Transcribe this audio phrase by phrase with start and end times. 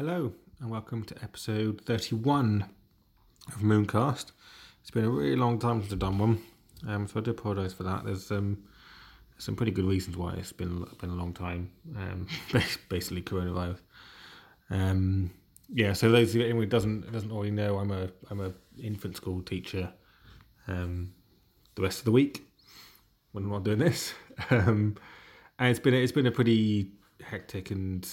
[0.00, 0.32] Hello,
[0.62, 2.64] and welcome to episode 31
[3.48, 4.32] of Mooncast.
[4.80, 6.42] It's been a really long time since I've done one,
[6.88, 8.06] um, so I do apologise for that.
[8.06, 8.62] There's um,
[9.36, 11.70] some pretty good reasons why it's been been a long time.
[11.94, 12.26] Um,
[12.88, 13.80] basically, coronavirus.
[14.70, 15.32] Um,
[15.68, 19.42] yeah, so those of who doesn't doesn't already know, I'm a I'm a infant school
[19.42, 19.92] teacher.
[20.66, 21.12] Um,
[21.74, 22.42] the rest of the week
[23.32, 24.14] when I'm not doing this,
[24.50, 24.96] um,
[25.58, 28.08] and it's been it's been a pretty hectic and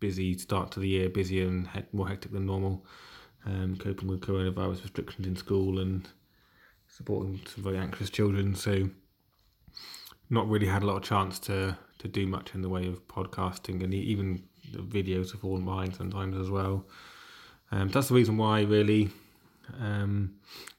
[0.00, 2.84] busy start to the year, busier and more hectic than normal,
[3.46, 6.08] um, coping with coronavirus restrictions in school and
[6.88, 8.54] supporting some very anxious children.
[8.54, 8.90] So,
[10.28, 13.06] not really had a lot of chance to to do much in the way of
[13.06, 14.42] podcasting, and even
[14.72, 16.86] the videos have fallen behind sometimes as well.
[17.70, 19.10] Um, that's the reason why, really.
[19.78, 20.34] Um,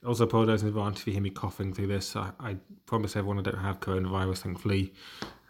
[0.05, 2.15] also, apologise in advance if you hear me coughing through this.
[2.15, 4.93] I, I promise everyone I don't have coronavirus, thankfully.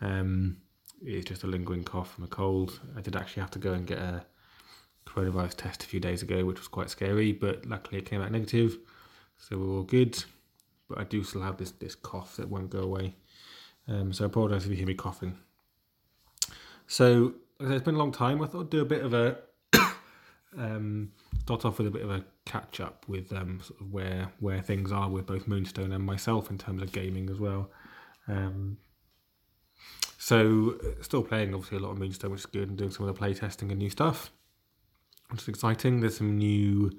[0.01, 0.57] Um,
[1.03, 2.79] it's just a lingering cough from a cold.
[2.97, 4.25] I did actually have to go and get a
[5.05, 8.31] coronavirus test a few days ago, which was quite scary, but luckily it came out
[8.31, 8.77] negative,
[9.37, 10.23] so we're all good.
[10.87, 13.15] But I do still have this this cough that won't go away.
[13.87, 15.37] Um, so I apologise if you hear me coughing.
[16.87, 18.41] So it's been a long time.
[18.41, 19.37] I thought I'd do a bit of a
[20.57, 24.31] um, start off with a bit of a catch up with um, sort of where
[24.39, 27.71] where things are with both Moonstone and myself in terms of gaming as well.
[28.27, 28.77] Um,
[30.21, 33.07] so uh, still playing obviously a lot of Moonstone, which is good, and doing some
[33.07, 34.31] of the play testing and new stuff,
[35.31, 35.99] which is exciting.
[35.99, 36.91] There's some new,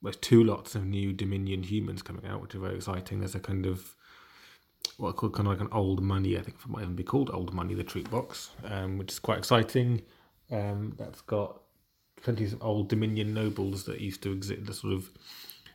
[0.00, 3.18] there's two lots of new Dominion humans coming out, which are very exciting.
[3.18, 3.94] There's a kind of
[4.96, 6.38] what I call kind of like an old money.
[6.38, 9.18] I think it might even be called old money, the troop box, um, which is
[9.18, 10.00] quite exciting.
[10.50, 11.60] Um, that's got
[12.22, 15.10] plenty of old Dominion nobles that used to exist, that sort of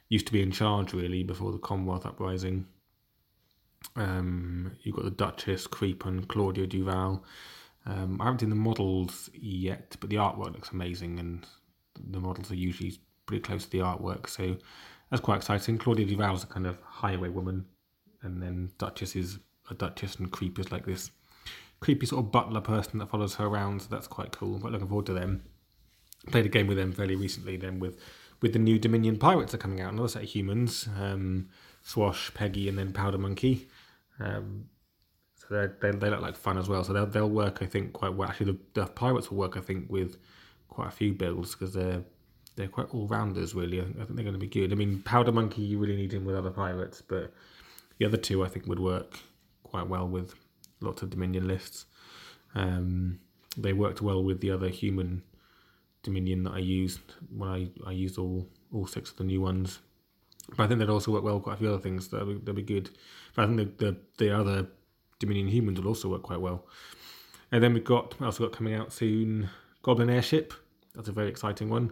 [0.08, 2.66] used to be in charge really before the Commonwealth uprising.
[3.95, 7.23] Um, you've got the Duchess, Creep, and Claudia Duval.
[7.85, 11.45] Um, I haven't seen the models yet, but the artwork looks amazing, and
[12.12, 14.57] the models are usually pretty close to the artwork, so
[15.09, 15.78] that's quite exciting.
[15.78, 17.66] Claudia Duval is a kind of highway woman,
[18.22, 19.39] and then Duchess is
[19.69, 21.12] a Duchess, and Creep is like this
[21.79, 24.56] creepy sort of butler person that follows her around, so that's quite cool.
[24.56, 25.44] I'm quite looking forward to them.
[26.28, 27.97] Played a game with them fairly recently, then with
[28.41, 30.88] with the new Dominion pirates are coming out, another set of humans.
[31.00, 31.50] Um,
[31.89, 33.67] Swash, Peggy, and then Powder Monkey.
[34.19, 34.66] Um,
[35.33, 36.83] so they they look like fun as well.
[36.83, 38.29] So they'll they'll work, I think, quite well.
[38.29, 40.17] Actually, the, the pirates will work, I think, with
[40.67, 42.03] quite a few builds because they're
[42.55, 43.55] they're quite all rounders.
[43.55, 44.72] Really, I think, I think they're going to be good.
[44.72, 47.33] I mean, Powder Monkey, you really need him with other pirates, but
[47.97, 49.17] the other two, I think, would work
[49.63, 50.35] quite well with
[50.81, 51.88] lots of Dominion lists.
[52.53, 53.19] Um,
[53.57, 55.23] they worked well with the other human
[56.03, 57.01] Dominion that I used
[57.35, 59.79] when I, I used all all six of the new ones.
[60.56, 62.46] But I think they'd also work well with quite a few other things that would
[62.46, 62.90] be, be good.
[63.36, 64.68] But I think the, the, the other
[65.20, 66.66] Dominion humans will also work quite well.
[67.52, 69.50] And then we've got also got coming out soon
[69.82, 70.54] Goblin Airship.
[70.96, 71.92] That's a very exciting one.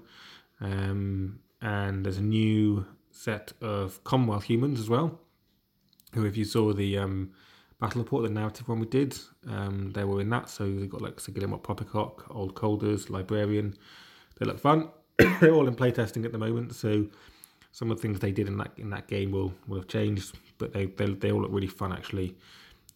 [0.61, 5.19] Um, and there's a new set of Commonwealth humans as well.
[6.13, 7.31] Who, if you saw the um,
[7.79, 9.17] battle report, the narrative one we did,
[9.49, 10.49] um, they were in that.
[10.49, 13.75] So they've got like Sir Guillemot Poppycock, Old Colders, Librarian.
[14.39, 14.89] They look fun.
[15.17, 17.07] They're all in playtesting at the moment, so
[17.71, 20.37] some of the things they did in that in that game will will have changed,
[20.57, 22.35] but they they, they all look really fun actually.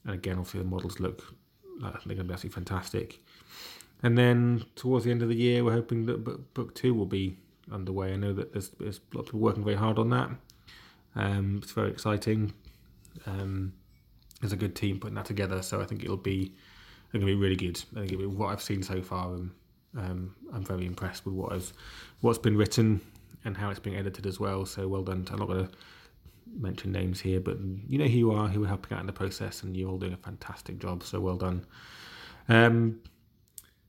[0.06, 1.24] And again, obviously the models look
[1.80, 3.22] like they're going to be absolutely fantastic.
[4.04, 7.06] And then towards the end of the year, we're hoping that book, book two will
[7.06, 7.38] be
[7.72, 8.14] underway.
[8.14, 10.30] I know that there's, there's a lot of people working very hard on that.
[11.16, 12.54] Um, it's very exciting.
[13.28, 13.74] Um,
[14.40, 16.52] there's a good team putting that together, so I think it'll be
[17.12, 17.82] going to be really good.
[17.96, 19.28] I think it'll be what I've seen so far.
[19.28, 19.52] Um,
[19.98, 21.74] um, I'm very impressed with what has
[22.22, 23.02] what's been written
[23.44, 24.66] and how it's being edited as well.
[24.66, 25.28] So well done.
[25.32, 25.72] I'm not going to
[26.60, 27.58] mention names here, but
[27.88, 29.98] you know who you are, who are helping out in the process, and you're all
[29.98, 31.04] doing a fantastic job.
[31.04, 31.66] So well done.
[32.50, 33.00] Um,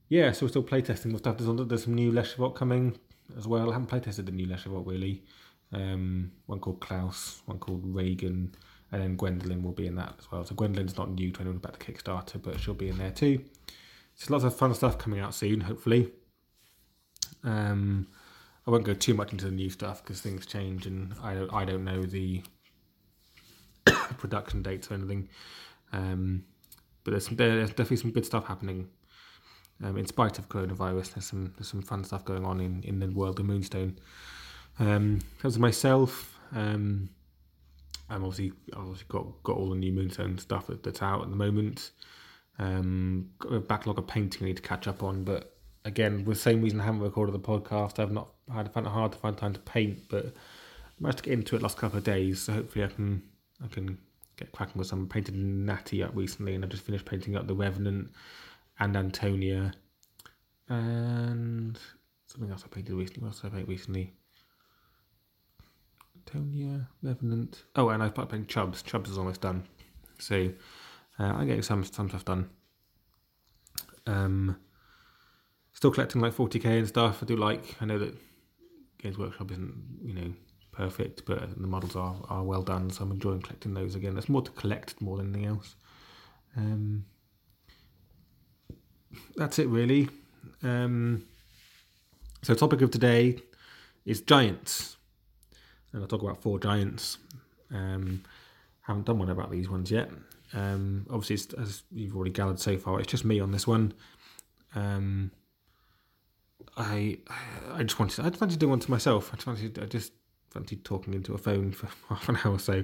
[0.09, 1.37] yeah, so we're still playtesting stuff.
[1.37, 2.97] There's, there's some new Leshavult coming
[3.37, 3.69] as well.
[3.69, 5.23] I haven't playtested the new Leshavult really.
[5.71, 8.53] Um, one called Klaus, one called Reagan,
[8.91, 10.45] and then Gwendolyn will be in that as well.
[10.45, 13.43] So Gwendolyn's not new to anyone about the Kickstarter, but she'll be in there too.
[14.15, 16.11] So lots of fun stuff coming out soon, hopefully.
[17.43, 18.07] Um,
[18.65, 21.53] I won't go too much into the new stuff because things change and I don't
[21.53, 22.41] I don't know the
[24.17, 25.29] production dates or anything.
[25.91, 26.45] Um,
[27.03, 28.87] but there's, some, there's definitely some good stuff happening.
[29.83, 32.99] Um, in spite of coronavirus, there's some there's some fun stuff going on in, in
[32.99, 33.97] the world of Moonstone.
[34.79, 37.09] Um, of myself, um,
[38.09, 41.35] I'm obviously I've obviously got got all the new Moonstone stuff that's out at the
[41.35, 41.91] moment.
[42.59, 45.52] Um, got a backlog of painting I need to catch up on, but
[45.85, 49.11] again, the same reason I haven't recorded the podcast, I've not had found it hard
[49.13, 50.31] to find time to paint, but I
[50.99, 52.41] managed to get into it last couple of days.
[52.41, 53.23] So hopefully I can
[53.63, 53.97] I can
[54.37, 55.07] get cracking with some.
[55.09, 58.11] I painted Natty up recently, and I just finished painting up the Revenant
[58.79, 59.73] and Antonia,
[60.69, 61.77] and
[62.27, 63.23] something else I painted recently.
[63.23, 64.13] What else I recently?
[66.15, 67.63] Antonia, Revenant.
[67.75, 68.81] Oh, and I started painting Chubs.
[68.81, 69.63] Chubs is almost done.
[70.19, 70.49] So
[71.19, 72.49] uh, I'm getting some some stuff done.
[74.05, 74.57] Um,
[75.83, 77.21] still collecting like 40k and stuff.
[77.21, 77.75] I do like.
[77.81, 78.15] I know that
[78.99, 80.33] Games Workshop isn't you know
[80.71, 82.89] perfect, but the models are are well done.
[82.89, 84.13] So I'm enjoying collecting those again.
[84.13, 85.75] There's more to collect more than anything else.
[86.55, 87.03] Um,
[89.35, 90.07] that's it really.
[90.61, 91.25] Um,
[92.43, 93.39] so topic of today
[94.05, 94.95] is giants,
[95.91, 97.17] and I'll talk about four giants.
[97.73, 98.23] Um,
[98.83, 100.09] haven't done one about these ones yet.
[100.53, 103.93] Um, obviously, as you've already gathered so far, it's just me on this one.
[104.75, 105.31] Um,
[106.77, 107.17] I
[107.71, 109.29] I just wanted I just wanted to do one to myself.
[109.31, 110.13] I just wanted I just
[110.49, 112.83] fancied talking into a phone for half an hour or so.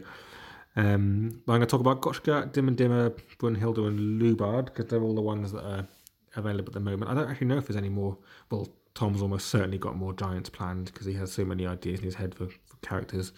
[0.75, 3.09] Um, I'm going to talk about Gotchgut, Dim and Dimmer,
[3.39, 5.87] Brunhilde, and Lubard because they're all the ones that are
[6.35, 7.11] available at the moment.
[7.11, 8.17] I don't actually know if there's any more.
[8.49, 12.05] Well, Tom's almost certainly got more giants planned because he has so many ideas in
[12.05, 13.33] his head for, for, characters.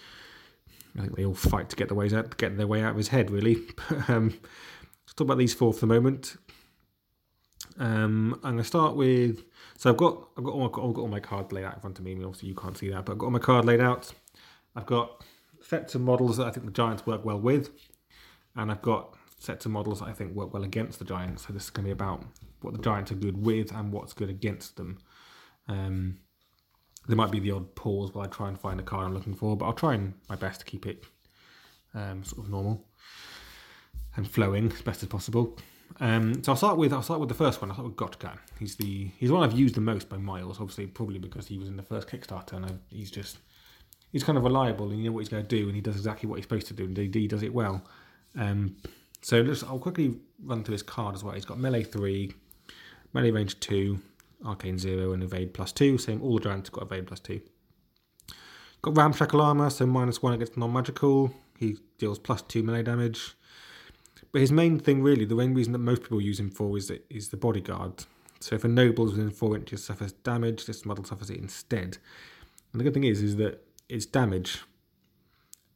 [0.97, 2.97] I think they all fight to get the ways out, get their way out of
[2.97, 3.57] his head, really.
[3.89, 6.35] But, um, let's talk about these four for the moment.
[7.81, 9.43] Um, I'm going to start with.
[9.75, 11.97] So I've got I've got all, I've got all my cards laid out in front
[11.97, 12.13] of me.
[12.13, 14.13] Obviously you can't see that, but I've got all my card laid out.
[14.75, 15.23] I've got
[15.61, 17.71] sets of models that I think the Giants work well with,
[18.55, 21.47] and I've got sets of models that I think work well against the Giants.
[21.47, 22.23] So this is going to be about
[22.61, 24.99] what the Giants are good with and what's good against them.
[25.67, 26.19] Um,
[27.07, 29.33] there might be the odd pause while I try and find a card I'm looking
[29.33, 31.03] for, but I'll try and my best to keep it
[31.95, 32.85] um, sort of normal
[34.15, 35.57] and flowing as best as possible.
[35.99, 37.69] Um, so I'll start with I'll start with the first one.
[37.69, 38.37] I'll start with Gotchgut.
[38.59, 40.59] He's the he's the one I've used the most by miles.
[40.59, 43.37] Obviously, probably because he was in the first Kickstarter, and I, he's just
[44.11, 45.95] he's kind of reliable and you know what he's going to do, and he does
[45.95, 47.83] exactly what he's supposed to do, and he, he does it well.
[48.37, 48.77] Um,
[49.21, 51.33] so let's, I'll quickly run through his card as well.
[51.33, 52.33] He's got melee three,
[53.13, 53.99] melee range two,
[54.45, 55.97] arcane zero, and evade plus two.
[55.97, 57.41] Same all the giants got evade plus two.
[58.81, 61.33] Got ramshackle armor, so minus one against non-magical.
[61.59, 63.35] He deals plus two melee damage.
[64.31, 66.87] But his main thing, really, the main reason that most people use him for is
[66.87, 68.05] that is the bodyguard.
[68.39, 71.97] So if a noble within four inches suffers damage, this model suffers it instead.
[72.71, 74.61] And the good thing is, is that it's damage,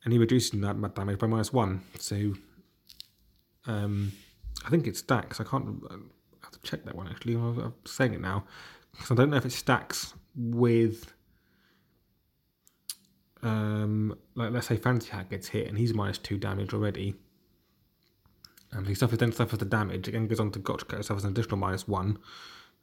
[0.03, 1.81] and he reduces that damage by minus one.
[1.99, 2.33] So
[3.67, 4.13] um,
[4.65, 5.39] I think it stacks.
[5.39, 5.83] I can't.
[5.91, 5.95] I
[6.43, 7.35] have to check that one actually.
[7.35, 8.45] I'm saying it now
[8.91, 11.11] because I don't know if it stacks with.
[13.43, 17.15] Um, like let's say Fancy Hat gets hit and he's minus two damage already.
[18.75, 20.07] Um, he suffers then suffers the damage.
[20.07, 22.17] Again goes on to Gotchgut, suffers an additional minus one.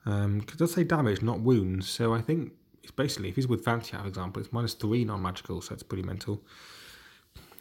[0.07, 1.89] Um, it does say damage, not wounds.
[1.89, 2.53] So I think
[2.83, 6.03] it's basically if he's with Fancy for example, it's minus three non-magical, so it's pretty
[6.03, 6.43] mental.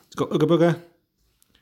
[0.05, 0.81] It's got Ooga Booga,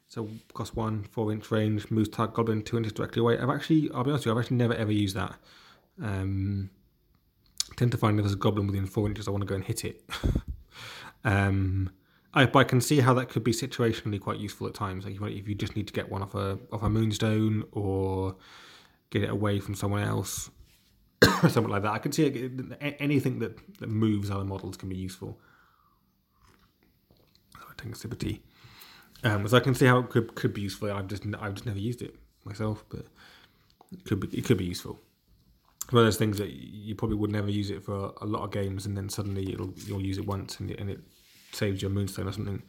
[0.07, 3.37] so cost one, four inch range, moves target goblin two inches directly away.
[3.37, 5.35] I've actually, I'll be honest with you, I've actually never ever used that.
[6.01, 6.69] Um,
[7.75, 9.63] tend to find if there's a goblin within four inches, I want to go and
[9.63, 10.03] hit it.
[11.23, 11.91] um,
[12.33, 15.05] I, I can see how that could be situationally quite useful at times.
[15.05, 18.35] Like if you just need to get one off a off a moonstone or
[19.09, 20.49] get it away from someone else,
[21.43, 21.91] or something like that.
[21.91, 25.39] I can see it, anything that, that moves other models can be useful.
[27.57, 28.41] Oh, I take a sip of tea.
[29.23, 30.91] Um, so I can see how it could could be useful.
[30.91, 33.05] I've just I've just never used it myself, but
[33.91, 34.99] it could be it could be useful.
[35.89, 38.51] One of those things that you probably would never use it for a lot of
[38.51, 40.99] games, and then suddenly it'll you'll use it once, and it, and it
[41.51, 42.63] saves your moonstone or something.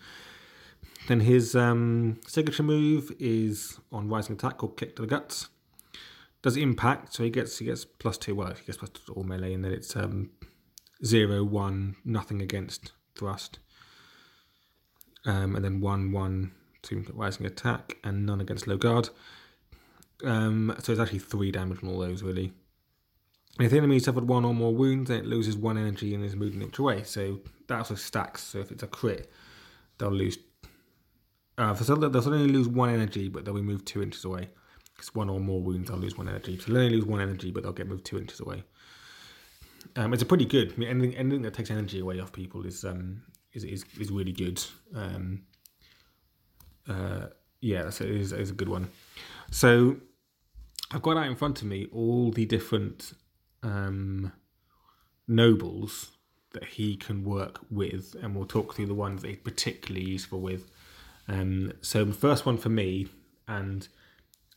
[1.08, 5.48] Then his um, signature move is on rising attack called kick to the guts.
[6.42, 8.34] Does impact, so he gets he gets plus two.
[8.34, 10.30] Well, he gets plus two all melee, and then it's um,
[11.04, 13.58] zero one nothing against thrust
[15.24, 19.10] um, and then one one to rising attack, and none against low guard.
[20.24, 22.52] Um, so it's actually three damage on all those really.
[23.60, 26.34] If the enemy suffered one or more wounds, then it loses one energy and is
[26.34, 27.02] moved an inch away.
[27.02, 28.42] So that also stacks.
[28.42, 29.30] So if it's a crit,
[29.98, 30.38] they'll lose.
[31.58, 34.48] Uh, so they'll only lose one energy, but they'll be moved two inches away.
[34.94, 36.58] Because one or more wounds, they'll lose one energy.
[36.58, 38.62] So they'll only lose one energy, but they'll get moved two inches away.
[39.96, 40.72] Um, it's a pretty good.
[40.72, 44.10] I mean, anything, anything that takes energy away off people is um, is is, is
[44.10, 44.62] really good.
[44.94, 45.42] Um,
[46.88, 47.26] uh,
[47.60, 48.90] yeah, that's is, is a good one.
[49.50, 49.96] So
[50.92, 53.12] I've got out in front of me all the different
[53.62, 54.32] um,
[55.28, 56.12] nobles
[56.52, 60.40] that he can work with, and we'll talk through the ones that he's particularly useful
[60.40, 60.70] with.
[61.28, 63.08] Um, so the first one for me,
[63.46, 63.86] and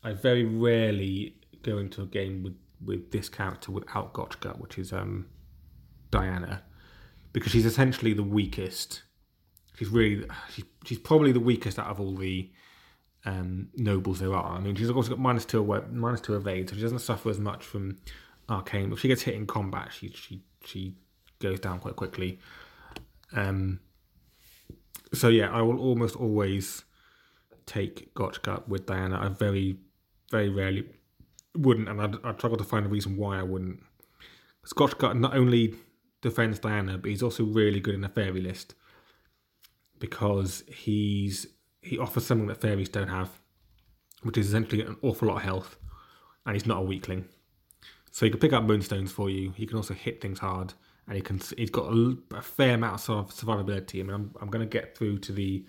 [0.03, 4.91] I very rarely go into a game with, with this character without Gotchgut, which is
[4.91, 5.27] um,
[6.09, 6.63] Diana
[7.33, 9.01] because she's essentially the weakest.
[9.77, 12.49] She's really she's, she's probably the weakest out of all the
[13.25, 14.55] um, nobles there are.
[14.55, 17.39] I mean, she's also got minus two minus two evade, so she doesn't suffer as
[17.39, 17.97] much from
[18.49, 18.91] arcane.
[18.91, 20.95] If she gets hit in combat, she she she
[21.39, 22.39] goes down quite quickly.
[23.35, 23.79] Um.
[25.13, 26.83] So yeah, I will almost always
[27.65, 29.19] take Gotchgut with Diana.
[29.19, 29.77] I very,
[30.31, 30.85] very rarely
[31.55, 33.81] wouldn't, and I'd, I'd struggle to find a reason why I wouldn't.
[34.65, 35.75] Gotchgut not only
[36.21, 38.75] defends Diana, but he's also really good in a fairy list
[39.99, 41.47] because he's
[41.81, 43.29] he offers something that fairies don't have,
[44.23, 45.77] which is essentially an awful lot of health,
[46.45, 47.25] and he's not a weakling.
[48.13, 49.53] So he can pick up moonstones for you.
[49.55, 50.75] He can also hit things hard,
[51.07, 51.41] and he can.
[51.57, 54.01] He's got a, a fair amount of survivability.
[54.01, 55.65] I mean, I'm I'm going to get through to the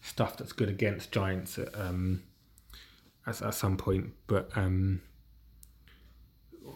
[0.00, 2.22] stuff that's good against giants at, um,
[3.26, 5.02] at, at some point, but um,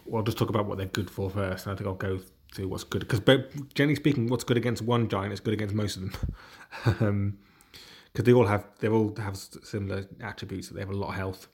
[0.05, 2.19] we'll just talk about what they're good for first, and I think I'll go
[2.53, 3.19] through what's good because,
[3.73, 6.35] generally speaking, what's good against one giant is good against most of them.
[6.99, 7.37] um,
[8.13, 10.69] because they all have they all have similar attributes.
[10.69, 11.47] They have a lot of health.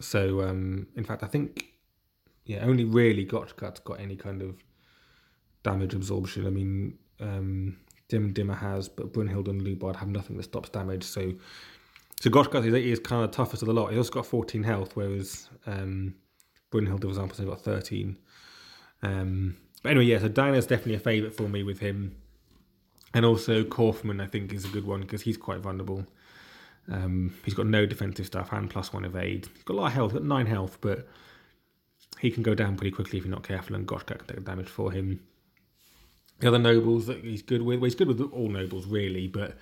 [0.00, 1.74] So um, in fact, I think
[2.48, 4.56] yeah, only really Gotchgut's got any kind of
[5.62, 6.46] damage absorption.
[6.46, 7.76] I mean, um,
[8.08, 11.04] Dim Dimmer has, but Brunhild and Lubard have nothing that stops damage.
[11.04, 11.34] So
[12.20, 13.92] so Gotchgut is, is kind of toughest of the lot.
[13.92, 16.14] He also got 14 health, whereas um,
[16.72, 18.18] Brunhild, for example, has got 13.
[19.02, 22.16] Um, but anyway, yeah, so Diana's definitely a favourite for me with him.
[23.12, 26.06] And also Kaufman, I think, is a good one because he's quite vulnerable.
[26.90, 29.48] Um, he's got no defensive stuff and plus one evade.
[29.54, 31.06] He's got a lot of health, got nine health, but
[32.20, 34.68] he can go down pretty quickly if you're not careful, and Gotchgut can take damage
[34.68, 35.20] for him.
[36.40, 39.56] The other nobles that he's good with, well, he's good with all nobles really, but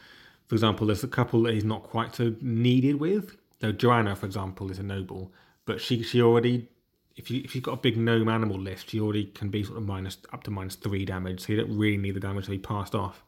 [0.46, 3.36] for example, there's a couple that he's not quite so needed with.
[3.60, 5.32] So Joanna, for example, is a noble,
[5.64, 6.68] but she she already
[7.16, 9.78] if you if you've got a big gnome animal list, she already can be sort
[9.78, 12.50] of minus up to minus three damage, so you don't really need the damage to
[12.50, 13.22] be passed off.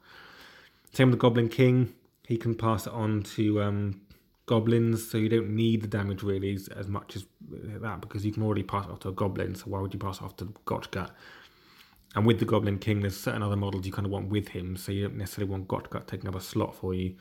[0.92, 1.94] Same with the Goblin King.
[2.26, 4.00] He can pass it on to um,
[4.48, 8.42] goblins, so you don't need the damage really as much as that because you can
[8.42, 9.54] already pass it off to a goblin.
[9.54, 11.10] So why would you pass it off to Gotchgut?
[12.14, 14.76] And with the Goblin King, there's certain other models you kind of want with him,
[14.76, 17.14] so you don't necessarily want Gotchgut taking up a slot for you.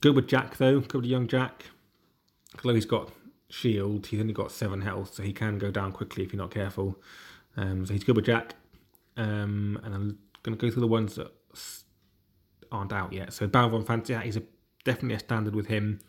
[0.00, 0.80] Good with Jack though.
[0.80, 1.64] Good with young Jack.
[2.58, 3.10] Although he's got
[3.48, 6.50] shield, he's only got seven health, so he can go down quickly if you're not
[6.50, 7.00] careful.
[7.56, 8.54] Um, so he's good with Jack.
[9.16, 11.32] Um, and I'm going to go through the ones that
[12.70, 13.32] aren't out yet.
[13.32, 14.42] So Balron Fancy Hat, he's a,
[14.84, 16.00] definitely a standard with him.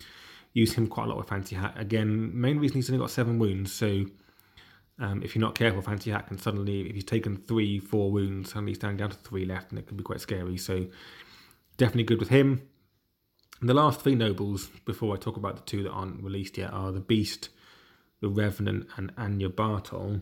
[0.53, 1.73] Use him quite a lot with Fancy Hat.
[1.75, 3.73] Again, main reason he's only got seven wounds.
[3.73, 4.05] So
[4.99, 8.51] um, if you're not careful, Fancy Hat can suddenly, if he's taken three, four wounds,
[8.51, 10.57] suddenly he's down, down to three left, and it can be quite scary.
[10.57, 10.87] So
[11.77, 12.61] definitely good with him.
[13.59, 16.73] And the last three nobles, before I talk about the two that aren't released yet,
[16.73, 17.49] are the Beast,
[18.21, 20.21] the Revenant, and Anya Bartol.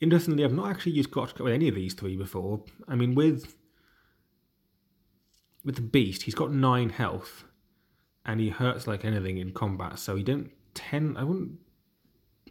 [0.00, 2.62] Interestingly, I've not actually used Gotch with any of these three before.
[2.88, 3.54] I mean, with
[5.62, 7.44] with the beast, he's got nine health,
[8.24, 9.98] and he hurts like anything in combat.
[9.98, 11.18] So he don't tend.
[11.18, 11.58] I wouldn't.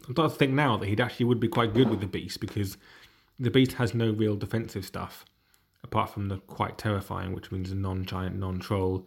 [0.06, 2.40] I'm starting to think now that he'd actually would be quite good with the beast
[2.40, 2.76] because
[3.38, 5.24] the beast has no real defensive stuff
[5.82, 9.06] apart from the quite terrifying, which means a non-giant, non-troll.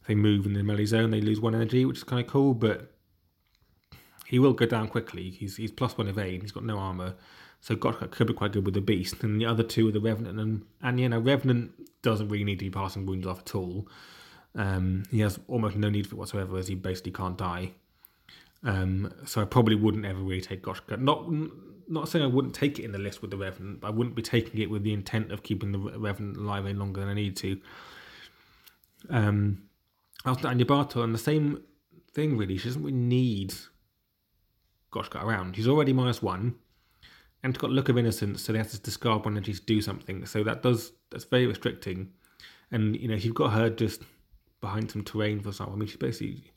[0.00, 2.30] If they move in the melee zone, they lose one energy, which is kind of
[2.30, 2.92] cool, but
[4.26, 5.30] he will go down quickly.
[5.30, 6.42] He's he's plus one evade.
[6.42, 7.14] He's got no armor,
[7.60, 9.22] so Gotchgut could be quite good with the Beast.
[9.22, 11.72] And the other two are the Revenant and and you know Revenant
[12.02, 13.88] doesn't really need to be passing wounds off at all.
[14.56, 17.72] Um, he has almost no need for it whatsoever, as he basically can't die.
[18.62, 21.00] Um, so I probably wouldn't ever really take Gotchgut.
[21.00, 21.28] Not
[21.86, 24.16] not saying I wouldn't take it in the list with the Revenant, but I wouldn't
[24.16, 27.14] be taking it with the intent of keeping the Revenant alive any longer than I
[27.14, 27.60] need to.
[29.10, 29.64] Um,
[30.24, 31.62] after Anya Bartol, and the same
[32.14, 32.56] thing really.
[32.56, 33.54] She doesn't really need
[34.92, 35.56] Gotchgut around.
[35.56, 36.54] She's already minus one
[37.42, 39.82] and she's got look of innocence, so they have to discard one energy to do
[39.82, 40.24] something.
[40.24, 42.10] So that does that's very restricting.
[42.70, 44.02] And you know, if you've got her just
[44.64, 46.50] behind some terrain, for example, I mean, she's basically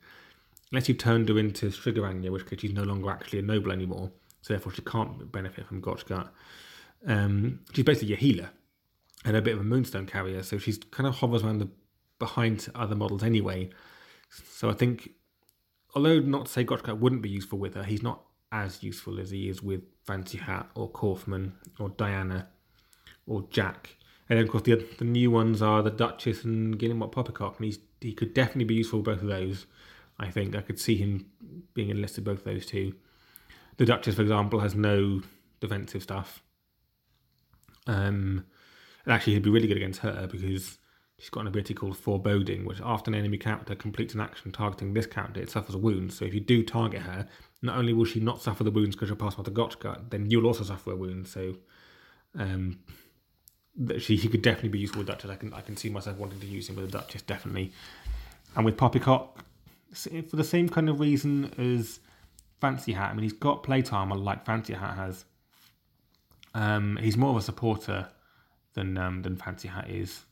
[0.71, 4.11] unless you've turned her into Strigaranya, which case she's no longer actually a noble anymore,
[4.41, 6.29] so therefore she can't benefit from Gotchgut.
[7.05, 8.49] Um, she's basically a healer
[9.25, 11.69] and a bit of a moonstone carrier, so she's kind of hovers around the
[12.19, 13.69] behind other models anyway.
[14.29, 15.11] So I think,
[15.95, 19.29] although not to say Gotchgut wouldn't be useful with her, he's not as useful as
[19.29, 22.47] he is with Fancy Hat or Kaufman or Diana
[23.25, 23.96] or Jack.
[24.29, 27.65] And then, of course, the, the new ones are the Duchess and Guillemot Poppycock, and
[27.65, 29.65] he's, he could definitely be useful both of those.
[30.19, 31.27] I think I could see him
[31.73, 32.93] being enlisted both of those two.
[33.77, 35.21] The Duchess, for example, has no
[35.59, 36.43] defensive stuff.
[37.85, 38.45] Um,
[39.05, 40.77] and actually, he'd be really good against her because
[41.17, 44.93] she's got an ability called Foreboding, which after an enemy character completes an action targeting
[44.93, 46.11] this character, it suffers a wound.
[46.11, 47.27] So if you do target her,
[47.61, 50.29] not only will she not suffer the wounds because you'll pass on to Gotchgut, then
[50.29, 51.27] you'll also suffer a wound.
[51.27, 51.55] So
[52.37, 52.79] um,
[53.99, 55.29] she he could definitely be useful with Duchess.
[55.29, 57.71] I can I can see myself wanting to use him with the Duchess definitely,
[58.55, 59.43] and with Poppycock
[59.93, 61.99] for the same kind of reason as
[62.59, 63.11] Fancy Hat.
[63.11, 65.25] I mean, he's got armor like Fancy Hat has.
[66.53, 68.09] Um, he's more of a supporter
[68.73, 70.23] than um, than Fancy Hat is.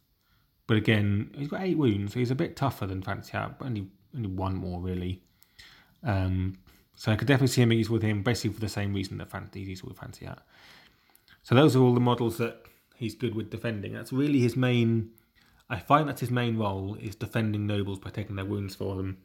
[0.67, 3.65] But again, he's got eight wounds, so he's a bit tougher than Fancy Hat, but
[3.65, 5.21] only only one more really.
[6.03, 6.57] Um,
[6.95, 9.29] so I could definitely see him used with him, basically for the same reason that
[9.29, 10.39] Fancy's used with Fancy Hat.
[11.43, 12.65] So those are all the models that
[12.97, 13.93] he's good with defending.
[13.93, 15.11] That's really his main.
[15.69, 19.17] I find that's his main role is defending nobles by taking their wounds for them.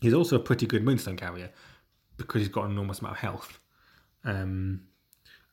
[0.00, 1.50] He's also a pretty good moonstone carrier
[2.16, 3.58] because he's got an enormous amount of health.
[4.24, 4.82] Um,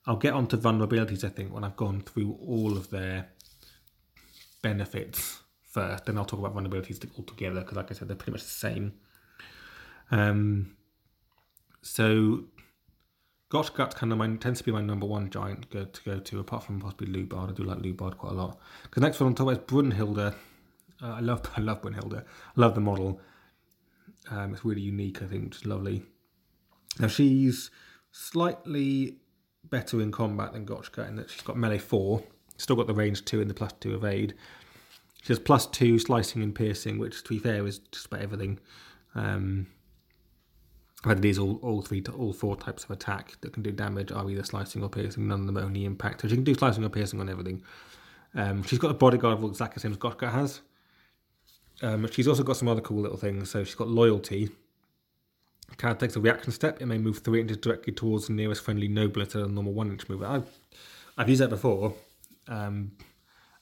[0.05, 3.29] I'll get onto vulnerabilities, I think, when I've gone through all of their
[4.61, 6.05] benefits first.
[6.05, 8.93] Then I'll talk about vulnerabilities altogether because, like I said, they're pretty much the same.
[10.11, 10.75] Um,
[11.81, 12.45] so,
[13.49, 16.39] Gotchgut kind of my, tends to be my number one giant go, to go to,
[16.39, 17.49] apart from possibly Lubard.
[17.49, 18.59] I do like Lubard quite a lot.
[18.83, 20.35] Because next one on top is Brunhilde.
[21.01, 22.19] Uh, I love I love Brunhilde.
[22.19, 22.23] I
[22.55, 23.19] love the model.
[24.29, 26.03] Um, it's really unique, I think, just lovely.
[26.99, 27.71] Now she's
[28.11, 29.17] slightly
[29.69, 32.23] better in combat than Gotchgut in that she's got melee four,
[32.57, 34.35] still got the range two and the plus two evade.
[35.23, 38.59] She has plus two slicing and piercing, which to be fair is just about everything.
[39.15, 39.67] Um,
[41.03, 44.29] but is all, all three, all four types of attack that can do damage are
[44.29, 45.27] either slicing or piercing.
[45.27, 46.21] None of them only impact.
[46.21, 47.61] So she can do slicing or piercing on everything.
[48.35, 50.61] Um, she's got a bodyguard of exactly the same as Gotchgut has.
[51.81, 53.49] Um, she's also got some other cool little things.
[53.49, 54.49] So she's got loyalty,
[55.77, 56.81] Card takes a reaction step.
[56.81, 59.73] It may move three inches directly towards the nearest friendly noble instead of a normal
[59.73, 60.31] one inch movement.
[60.31, 60.59] I've,
[61.17, 61.93] I've used that before.
[62.47, 62.91] Um,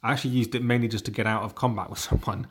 [0.03, 2.48] I actually used it mainly just to get out of combat with someone.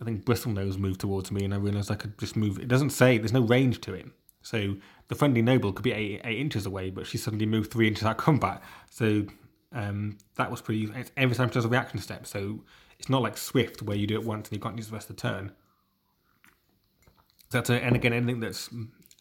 [0.00, 2.58] I think Bristlenose moved towards me, and I realised I could just move.
[2.58, 4.06] It doesn't say there's no range to it,
[4.42, 4.76] so
[5.08, 8.04] the friendly noble could be eight, eight inches away, but she suddenly moved three inches
[8.04, 8.62] out of combat.
[8.88, 9.26] So
[9.72, 10.90] um, that was pretty.
[10.94, 12.60] It's every time she does a reaction step, so
[12.98, 15.10] it's not like Swift where you do it once and you can't use the rest
[15.10, 15.52] of the turn.
[17.50, 18.70] That's a, and again, anything that's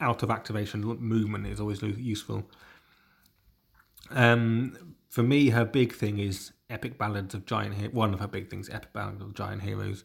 [0.01, 2.49] out of activation movement is always useful.
[4.11, 7.93] Um, for me, her big thing is Epic Ballads of Giant.
[7.93, 10.03] One of her big things, Epic Ballads of Giant Heroes.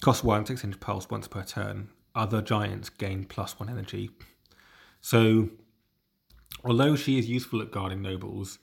[0.00, 1.90] Cost one, six inch pulse once per turn.
[2.14, 4.10] Other giants gain plus one energy.
[5.00, 5.50] So,
[6.64, 8.58] although she is useful at guarding nobles,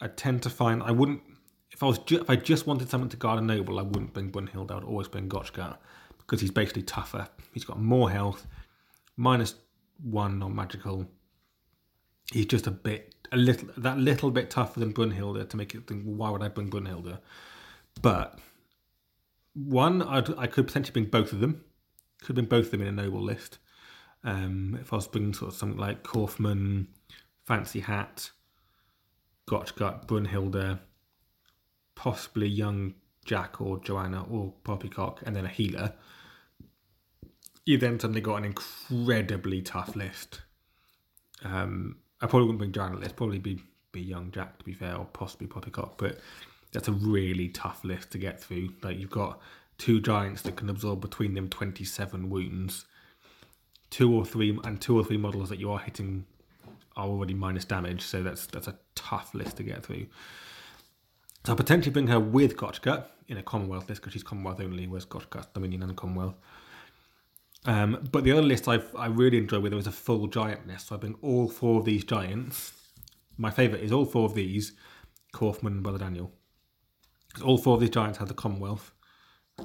[0.00, 1.22] I tend to find I wouldn't.
[1.70, 4.12] If I was ju- if I just wanted someone to guard a noble, I wouldn't
[4.12, 4.70] bring Brunhilde.
[4.70, 5.78] I would always bring Gotchgut
[6.18, 7.28] because he's basically tougher.
[7.52, 8.46] He's got more health,
[9.16, 9.54] minus
[10.02, 11.08] one non magical.
[12.32, 15.86] He's just a bit, a little, that little bit tougher than Brunhilde to make it
[15.86, 17.18] think, why would I bring Brunhilde?
[18.00, 18.38] But
[19.54, 21.64] one, I'd, I could potentially bring both of them.
[22.22, 23.58] Could bring both of them in a noble list.
[24.24, 26.88] Um, if I was bringing sort of something like Kaufman,
[27.44, 28.30] Fancy Hat,
[29.48, 30.78] Gotchgut, Brunhilde,
[31.94, 35.94] possibly young Jack or Joanna or Poppycock, and then a healer
[37.64, 40.42] you then suddenly got an incredibly tough list.
[41.44, 43.16] Um, I probably wouldn't bring Joanna list.
[43.16, 43.60] Probably be
[43.92, 45.98] be young Jack to be fair, or possibly Poppycock.
[45.98, 46.18] But
[46.72, 48.70] that's a really tough list to get through.
[48.82, 49.40] Like you've got
[49.78, 52.86] two giants that can absorb between them twenty seven wounds,
[53.90, 56.24] two or three, and two or three models that you are hitting
[56.96, 58.02] are already minus damage.
[58.02, 60.06] So that's that's a tough list to get through.
[61.44, 64.86] So I'll potentially bring her with Gotchgut in a Commonwealth list because she's Commonwealth only,
[64.86, 66.36] whereas Gotchgut's Dominion and Commonwealth.
[67.64, 70.66] Um, but the other list I've, I really enjoy with them is a full giant
[70.66, 70.88] list.
[70.88, 72.72] So I bring all four of these giants.
[73.36, 74.72] My favourite is all four of these,
[75.32, 76.32] Kaufman and Brother Daniel.
[77.44, 78.92] All four of these giants have the Commonwealth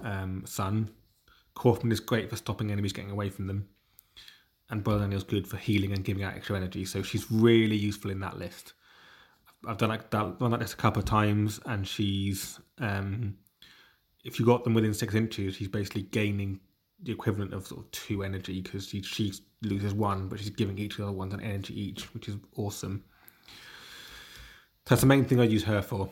[0.04, 0.90] um, Sun.
[1.56, 3.68] Kaufman is great for stopping enemies getting away from them.
[4.70, 6.86] And Brother Daniel's good for healing and giving out extra energy.
[6.86, 8.74] So she's really useful in that list.
[9.66, 13.38] I've done that, done that list a couple of times, and she's um,
[14.28, 16.60] if you got them within six inches, she's basically gaining
[17.02, 20.78] the equivalent of sort of two energy because she, she loses one, but she's giving
[20.78, 23.04] each of the other ones an energy each, which is awesome.
[24.86, 26.10] That's the main thing I use her for.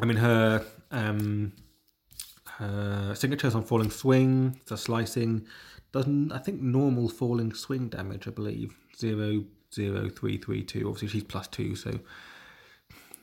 [0.00, 1.52] I mean, her um,
[2.58, 5.46] her signatures on falling swing, the slicing,
[5.92, 10.88] doesn't I think normal falling swing damage, I believe zero zero three three two.
[10.88, 11.98] Obviously, she's plus two, so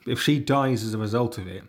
[0.06, 1.64] if she dies as a result of it,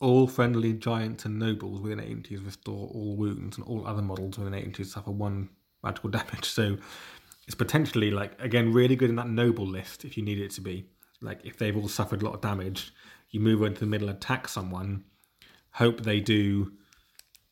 [0.00, 4.38] all friendly giants and nobles within 8 inches restore all wounds, and all other models
[4.38, 5.48] within 8 inches suffer one
[5.84, 6.44] magical damage.
[6.44, 6.76] So
[7.46, 10.60] it's potentially, like, again, really good in that noble list if you need it to
[10.60, 10.86] be.
[11.20, 12.92] Like, if they've all suffered a lot of damage,
[13.32, 15.04] you move into the middle, attack someone,
[15.72, 16.72] hope they do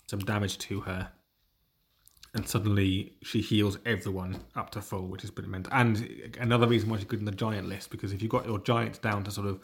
[0.07, 1.11] some damage to her,
[2.35, 5.73] and suddenly she heals everyone up to full, which is pretty mental.
[5.75, 8.61] And another reason why she's good in the giant list, because if you've got your
[8.61, 9.61] giants down to sort of,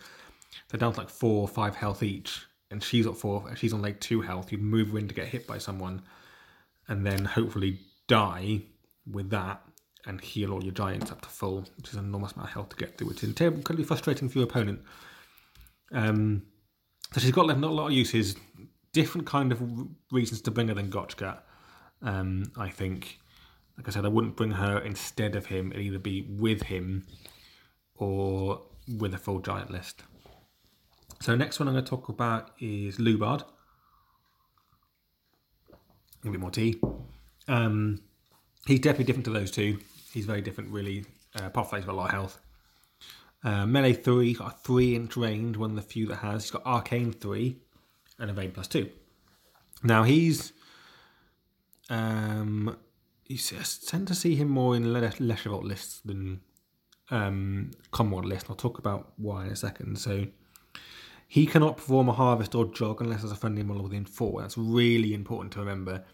[0.68, 3.82] they're down to like four or five health each, and she's at four, she's on
[3.82, 4.50] like two health.
[4.50, 6.02] You move her in to get hit by someone,
[6.88, 8.62] and then hopefully die
[9.10, 9.62] with that,
[10.06, 12.68] and heal all your giants up to full, which is an enormous amount of health
[12.70, 14.80] to get through, which is incredibly frustrating for your opponent.
[15.92, 16.42] Um,
[17.12, 18.36] so she's got like, not a lot of uses,
[18.92, 19.62] different kind of
[20.10, 21.38] reasons to bring her than Gotchgut.
[22.02, 23.18] Um, I think,
[23.76, 25.72] like I said, I wouldn't bring her instead of him.
[25.72, 27.06] It'd either be with him
[27.94, 28.62] or
[28.98, 30.02] with a full giant list.
[31.20, 33.42] So next one I'm going to talk about is Lubard.
[36.24, 36.80] A bit more tea.
[37.48, 38.02] Um,
[38.66, 39.78] he's definitely different to those two.
[40.12, 41.04] He's very different, really.
[41.38, 42.38] Uh, apart he's got a lot of health.
[43.44, 46.44] Uh, melee 3, got a 3 inch range, one of the few that has.
[46.44, 47.56] He's got Arcane 3
[48.18, 48.88] and Evade plus 2.
[49.82, 50.52] Now he's.
[51.88, 52.76] Um,
[53.26, 56.40] you tend to see him more in Leshavult lists than
[57.10, 58.46] um, Common list.
[58.48, 59.98] I'll talk about why in a second.
[59.98, 60.26] So
[61.28, 64.40] he cannot perform a harvest or jog unless there's a friendly model within four.
[64.40, 66.04] That's really important to remember.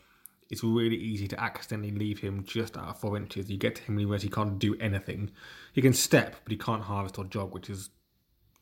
[0.50, 3.50] It's really easy to accidentally leave him just out of four inches.
[3.50, 5.30] You get to him where he can't do anything.
[5.72, 7.90] He can step, but he can't harvest or jog, which is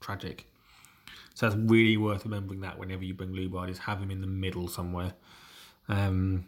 [0.01, 0.47] tragic.
[1.35, 4.27] So that's really worth remembering that whenever you bring Lubard is have him in the
[4.27, 5.15] middle somewhere.
[5.89, 6.47] Um,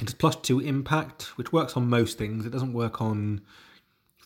[0.00, 2.44] it's plus two impact, which works on most things.
[2.44, 3.42] It doesn't work on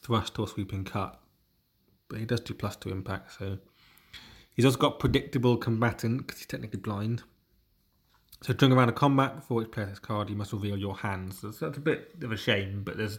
[0.03, 1.21] thrust or sweeping cut,
[2.09, 3.39] but he does do plus two impact.
[3.39, 3.59] So
[4.55, 7.23] he's also got predictable combatant because he's technically blind.
[8.43, 10.97] So during a round of combat, before each player this card, you must reveal your
[10.97, 11.41] hands.
[11.41, 13.19] So that's a bit of a shame, but there's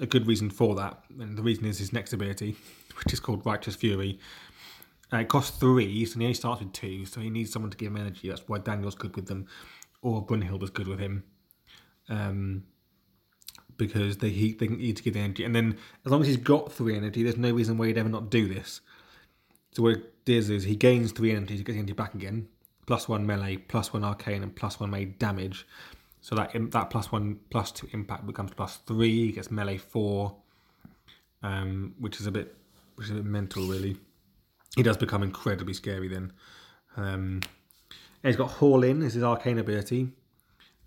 [0.00, 1.02] a good reason for that.
[1.20, 2.56] And the reason is his next ability,
[2.96, 4.18] which is called Righteous Fury.
[5.12, 7.76] Uh, it costs three, so he only starts with two, so he needs someone to
[7.76, 8.28] give him energy.
[8.28, 9.46] That's why Daniel's good with them,
[10.00, 11.24] or Brunhild is good with him.
[12.08, 12.64] Um,
[13.76, 16.36] because they he, they need to give the energy, and then as long as he's
[16.36, 18.80] got three energy, there's no reason why he'd ever not do this.
[19.72, 22.48] So what it does is he gains three energy, he gets energy back again,
[22.86, 25.66] plus one melee, plus one arcane, and plus one made damage.
[26.20, 29.32] So that that plus one plus two impact becomes plus three.
[29.32, 30.36] Gets melee four,
[31.42, 32.56] um, which is a bit
[32.96, 33.96] which is a bit mental really.
[34.76, 36.32] He does become incredibly scary then.
[36.96, 37.40] Um,
[38.22, 40.08] he's got haul in this is his arcane ability.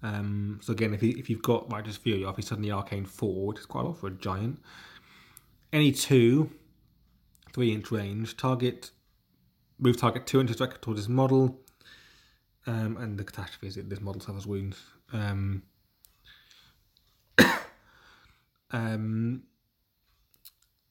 [0.04, 3.48] Um, so again, if he, if you've got Righteous Fury off, he's suddenly arcane four,
[3.48, 4.60] which is quite a lot for a giant.
[5.74, 6.52] Any two,
[7.54, 8.92] three inch range, target
[9.80, 11.60] move target two inches directly towards this model.
[12.68, 14.78] Um, and the catastrophe is that this model suffers wounds.
[15.14, 15.64] Um,
[18.72, 19.44] um,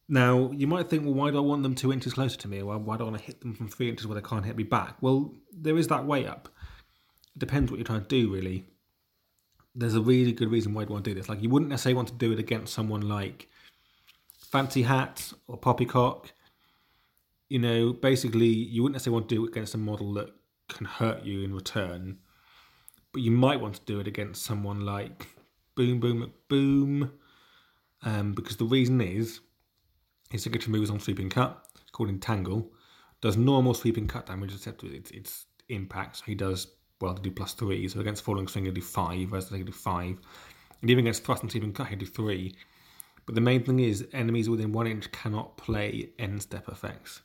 [0.08, 2.62] now, you might think, well, why do I want them two inches closer to me?
[2.62, 4.56] Why, why do I want to hit them from three inches where they can't hit
[4.56, 4.96] me back?
[5.02, 6.48] Well, there is that way up.
[7.34, 8.64] It depends what you're trying to do, really.
[9.74, 11.28] There's a really good reason why you want to do this.
[11.28, 13.50] Like, you wouldn't necessarily want to do it against someone like
[14.38, 16.32] Fancy Hat or Poppycock.
[17.50, 20.30] You know, basically, you wouldn't necessarily want to do it against a model that
[20.68, 22.18] can hurt you in return.
[23.12, 25.29] But you might want to do it against someone like
[25.74, 27.12] Boom Boom Boom,
[28.02, 29.40] Um, because the reason is
[30.31, 31.66] his signature move is on sweeping cut.
[31.81, 32.72] It's called Entangle.
[33.20, 36.16] Does normal sweeping cut damage except with its, its impact.
[36.18, 36.68] So he does,
[37.00, 37.88] well, to do plus three.
[37.88, 40.18] So against Falling Swing, he'll do five, whereas they do five.
[40.83, 42.55] And even against Thrust and Sweeping Cut, he'll do three.
[43.24, 47.22] But the main thing is, enemies within one inch cannot play end step effects.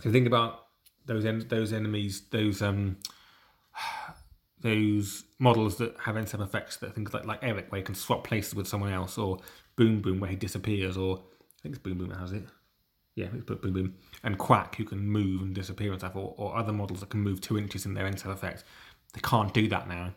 [0.00, 0.63] So think about
[1.06, 2.96] those en- those enemies, those um,
[4.60, 8.24] those models that have end effects that things like like Eric, where he can swap
[8.24, 9.38] places with someone else, or
[9.76, 12.44] Boom Boom, where he disappears, or I think it's Boom Boom that has it.
[13.14, 13.94] Yeah, it's Boom Boom.
[14.22, 17.20] And Quack, who can move and disappear and stuff, or, or other models that can
[17.20, 18.64] move two inches in their end effects.
[19.12, 20.12] They can't do that now.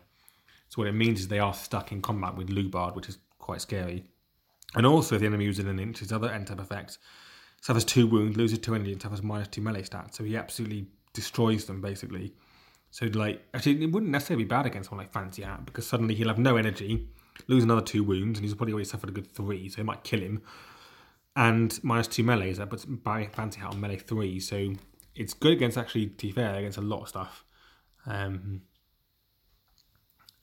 [0.68, 3.60] So what it means is they are stuck in combat with Lubard, which is quite
[3.60, 4.04] scary.
[4.74, 6.98] And also, if the enemy uses an inch, his other end effects
[7.60, 10.14] suffers two wounds, loses two energy, and suffers minus two melee stats.
[10.14, 12.34] So he absolutely destroys them basically.
[12.90, 16.14] So like, actually, it wouldn't necessarily be bad against someone like Fancy Hat because suddenly
[16.14, 17.08] he'll have no energy,
[17.46, 20.04] lose another two wounds, and he's probably already suffered a good three, so it might
[20.04, 20.42] kill him.
[21.36, 24.72] And minus two melee, that puts Fancy Hat on melee three, so
[25.14, 27.44] it's good against actually, to be fair, against a lot of stuff.
[28.06, 28.62] Um,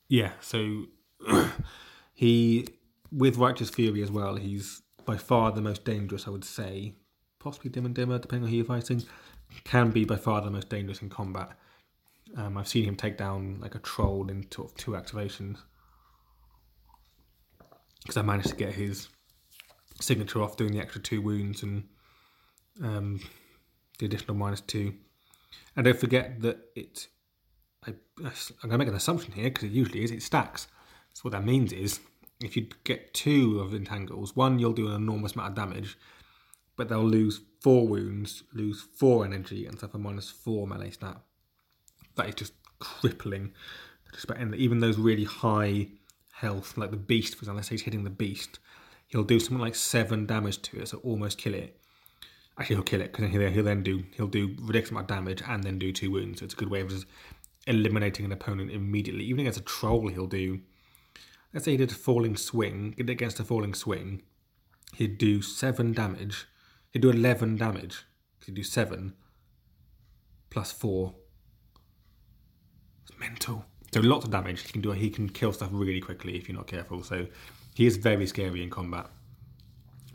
[0.08, 0.86] yeah, so
[2.14, 2.68] he
[3.12, 6.94] with Righteous Fury as well, he's by far the most dangerous, I would say.
[7.46, 9.04] Possibly Dim and Dimmer, depending on who you're fighting.
[9.66, 11.52] Can be by far the most dangerous in combat.
[12.36, 15.60] Um, I've seen him take down like a troll in two, two activations.
[18.02, 19.10] Because I managed to get his
[20.02, 21.84] signature off doing the extra two wounds and
[22.84, 23.20] um,
[24.00, 24.96] the additional minus two.
[25.76, 27.10] And don't forget that it.
[27.86, 28.32] I, I'm
[28.64, 30.10] going to make an assumption here because it usually is.
[30.10, 30.68] It stacks.
[31.14, 32.00] So what that means is
[32.42, 35.96] if you get two of entangles, one you'll do an enormous amount of damage,
[36.76, 41.18] but they'll lose four wounds, lose four energy, and suffer minus four melee stat.
[42.16, 43.54] That is just crippling.
[44.36, 45.88] And even those really high
[46.32, 48.60] health, like the beast, for example, let's say he's hitting the beast,
[49.08, 51.80] he'll do something like seven damage to it, so almost kill it.
[52.58, 55.42] Actually, he'll kill it because he'll, he'll then do he'll do ridiculous amount of damage
[55.46, 56.40] and then do two wounds.
[56.40, 57.06] So it's a good way of just
[57.68, 59.26] eliminating an opponent immediately.
[59.26, 60.62] Even against a troll, he'll do.
[61.54, 64.24] Let's say he did a falling swing against a falling swing,
[64.94, 66.46] he'd do seven damage.
[66.96, 68.06] He'd do eleven damage.
[68.46, 69.16] He'd do seven
[70.50, 71.14] plus four.
[73.04, 73.66] It's mental.
[73.94, 74.62] So lots of damage.
[74.62, 74.92] He can do.
[74.92, 77.04] He can kill stuff really quickly if you're not careful.
[77.04, 77.28] So
[77.74, 79.08] he is very scary in combat.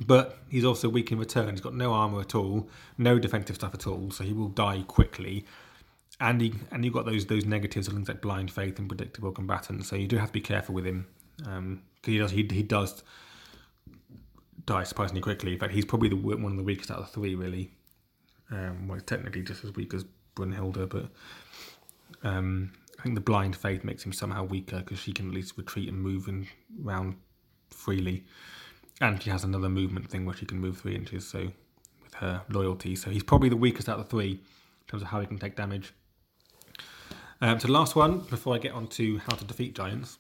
[0.06, 1.50] But he's also weak in return.
[1.50, 4.82] He's got no armor at all, no defensive stuff at all, so he will die
[4.88, 5.44] quickly.
[6.18, 9.32] And he and you've got those those negatives of things like blind faith and predictable
[9.32, 9.88] combatants.
[9.88, 12.62] So you do have to be careful with him because um, he does he, he
[12.62, 13.02] does
[14.70, 15.52] die surprisingly quickly.
[15.52, 17.72] In fact, he's probably the one of the weakest out of the three, really.
[18.52, 20.04] Um, well, technically just as weak as
[20.36, 21.08] Brunhilde, but
[22.22, 25.56] um, I think the blind faith makes him somehow weaker because she can at least
[25.56, 26.46] retreat and move and
[26.78, 27.16] round
[27.70, 28.24] freely,
[29.00, 31.26] and she has another movement thing where she can move three inches.
[31.26, 31.50] So
[32.02, 35.08] with her loyalty, so he's probably the weakest out of the three in terms of
[35.08, 35.92] how he can take damage.
[37.40, 40.18] Um, so the last one before I get on to how to defeat giants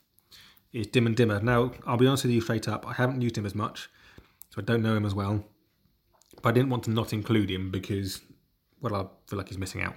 [0.72, 1.40] is Dim and Dimmer.
[1.40, 3.90] Now I'll be honest with you straight up, I haven't used him as much,
[4.50, 5.44] so I don't know him as well.
[6.42, 8.20] But I didn't want to not include him because,
[8.80, 9.94] well, I feel like he's missing out.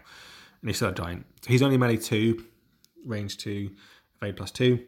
[0.62, 1.26] And he's still a giant.
[1.42, 2.46] So he's only melee two,
[3.06, 3.72] range two,
[4.22, 4.86] evade plus two.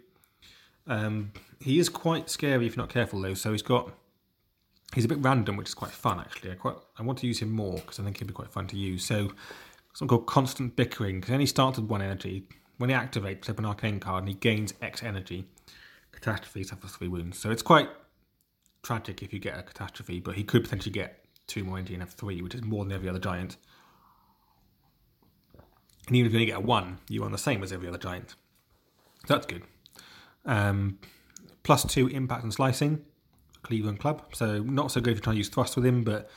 [0.88, 3.34] Um, he is quite scary if you're not careful though.
[3.34, 3.91] So he's got
[4.93, 6.51] he's a bit random, which is quite fun actually.
[6.51, 8.67] I quite I want to use him more because I think he'd be quite fun
[8.67, 9.04] to use.
[9.04, 9.32] So
[9.93, 12.47] something called constant bickering because he starts with one energy.
[12.78, 15.47] When he activates, flip an arcane card and he gains X energy.
[16.12, 17.39] Catastrophe suffers three wounds.
[17.39, 17.89] So it's quite
[18.86, 22.04] tragic if you get a catastrophe, but he could potentially get two more energy and
[22.04, 23.58] have three, which is more than every other giant.
[26.08, 27.98] And even if you only get a one, you are the same as every other
[27.98, 28.36] giant.
[29.26, 29.63] So that's good.
[30.45, 31.00] Um,
[31.63, 33.04] plus two impact and slicing,
[33.63, 34.24] Cleveland Club.
[34.34, 36.30] So not so good if you're trying to use thrust with him, but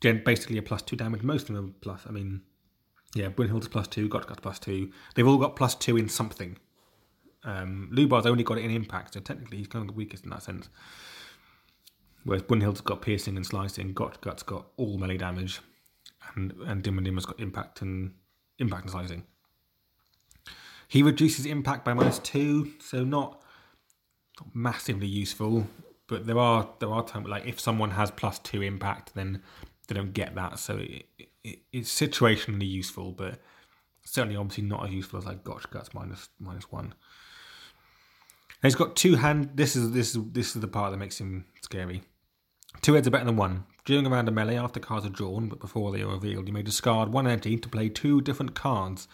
[0.00, 1.22] basically a plus two damage.
[1.22, 2.02] Most of them are plus.
[2.08, 2.42] I mean,
[3.14, 4.90] yeah, Brunhilde's plus two, Gotchgut's plus two.
[5.14, 6.58] They've all got plus two in something.
[7.44, 10.30] Um, Lubard's only got it in impact, so technically he's kind of the weakest in
[10.30, 10.68] that sense.
[12.24, 15.60] Whereas Brunhilde's got piercing and slicing, Gotchgut's got all melee damage,
[16.34, 18.12] and and Dim and Dimmer's got impact and
[18.58, 19.22] impact and slicing.
[20.86, 23.40] He reduces impact by minus two, so not,
[24.40, 25.66] not massively useful.
[26.08, 29.42] But there are there are times like if someone has plus two impact, then
[29.86, 30.58] they don't get that.
[30.58, 31.04] So it,
[31.44, 33.40] it, it's situationally useful, but
[34.04, 36.86] certainly obviously not as useful as like Gotchgut's minus minus one.
[38.62, 39.50] And he's got two hand.
[39.54, 42.02] This is this is this is the part that makes him scary.
[42.82, 43.64] Two heads are better than one.
[43.84, 46.52] During a round of melee, after cards are drawn, but before they are revealed, you
[46.52, 49.08] may discard one energy to play two different cards.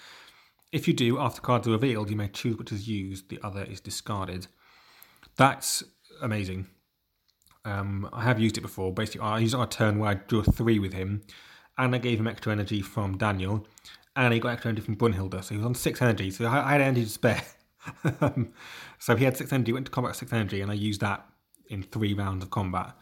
[0.72, 3.64] If you do, after cards are revealed, you may choose which is used, the other
[3.64, 4.48] is discarded.
[5.36, 5.82] That's
[6.20, 6.66] amazing.
[7.64, 8.92] Um, I have used it before.
[8.92, 11.22] Basically, I used it on a turn where I drew three with him,
[11.78, 13.66] and I gave him extra energy from Daniel,
[14.14, 15.42] and he got extra energy from Brunhilde.
[15.42, 16.30] So he was on six energy.
[16.30, 17.42] So I had energy to spare.
[18.98, 21.26] so he had six energy, went to combat six energy, and I used that
[21.68, 22.94] in three rounds of combat.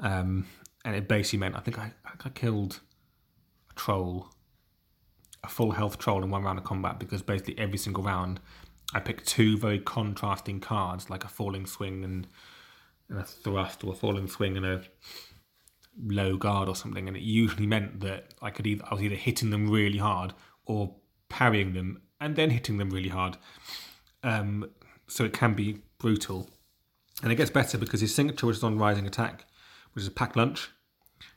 [0.00, 0.46] Um,
[0.84, 2.80] and it basically meant I think I, I killed
[3.70, 4.28] a troll,
[5.42, 8.40] a full health troll in one round of combat because basically every single round
[8.94, 12.26] I picked two very contrasting cards, like a falling swing and,
[13.08, 14.82] and a thrust, or a falling swing and a
[16.02, 19.14] low guard or something, and it usually meant that I could either I was either
[19.14, 20.32] hitting them really hard
[20.64, 20.94] or
[21.28, 23.36] parrying them and then hitting them really hard.
[24.22, 24.70] Um,
[25.06, 26.48] so it can be brutal,
[27.22, 29.44] and it gets better because his signature, which is on rising attack,
[29.98, 30.70] which is a pack lunch.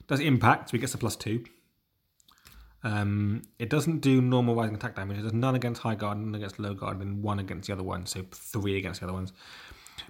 [0.05, 1.43] Does impact, so he gets a plus two.
[2.83, 5.17] Um, it doesn't do normal rising attack damage.
[5.17, 7.81] It does none against high guard, none against low guard, and one against the other
[7.81, 9.33] one, so three against the other ones.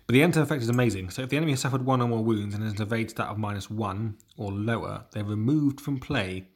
[0.05, 1.11] But the enter effect is amazing.
[1.11, 3.27] So if the enemy has suffered one or more wounds and has an evade stat
[3.27, 6.49] of minus one or lower, they're removed from play.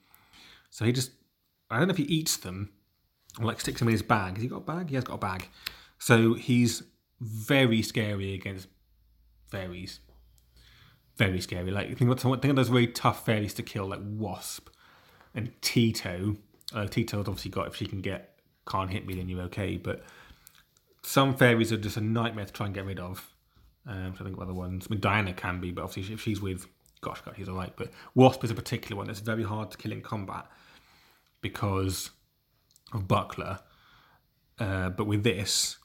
[0.69, 1.11] So he just,
[1.71, 2.73] I don't know if he eats them
[3.39, 4.33] or like sticks them in his bag.
[4.33, 4.89] Has he got a bag?
[4.89, 5.47] He has got a bag.
[5.97, 6.83] So he's
[7.21, 8.67] very scary against
[9.49, 10.01] fairies
[11.17, 11.71] very scary.
[11.71, 14.69] Like think about think of those really tough fairies to kill, like Wasp
[15.33, 16.37] and Tito.
[16.73, 19.77] Uh, Tito's obviously got if she can get can't hit me, then you're okay.
[19.77, 20.03] But
[21.03, 23.31] some fairies are just a nightmare to try and get rid of.
[23.87, 24.87] Um, so I think other ones.
[24.89, 26.67] I mean, Diana can be, but obviously if she's with
[27.05, 27.71] gosh, God, she's all right.
[27.75, 30.47] But Wasp is a particular one that's very hard to kill in combat
[31.41, 32.09] because
[32.93, 33.59] of Buckler.
[34.59, 35.77] Uh, but with this,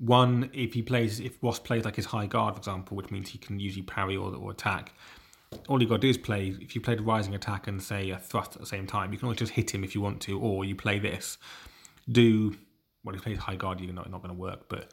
[0.00, 3.28] one, if he plays, if Wasp plays like his high guard, for example, which means
[3.28, 4.94] he can usually parry or, or attack,
[5.68, 6.56] all you got to do is play.
[6.60, 9.18] If you played a rising attack and say a thrust at the same time, you
[9.18, 11.36] can always just hit him if you want to, or you play this.
[12.10, 12.56] Do
[13.04, 14.68] well, if he plays high guard, you're not not going to work.
[14.68, 14.90] But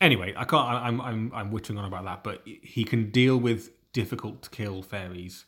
[0.00, 0.66] anyway, I can't.
[0.66, 4.50] I- I'm I'm I'm wittering on about that, but he can deal with difficult to
[4.50, 5.44] kill fairies,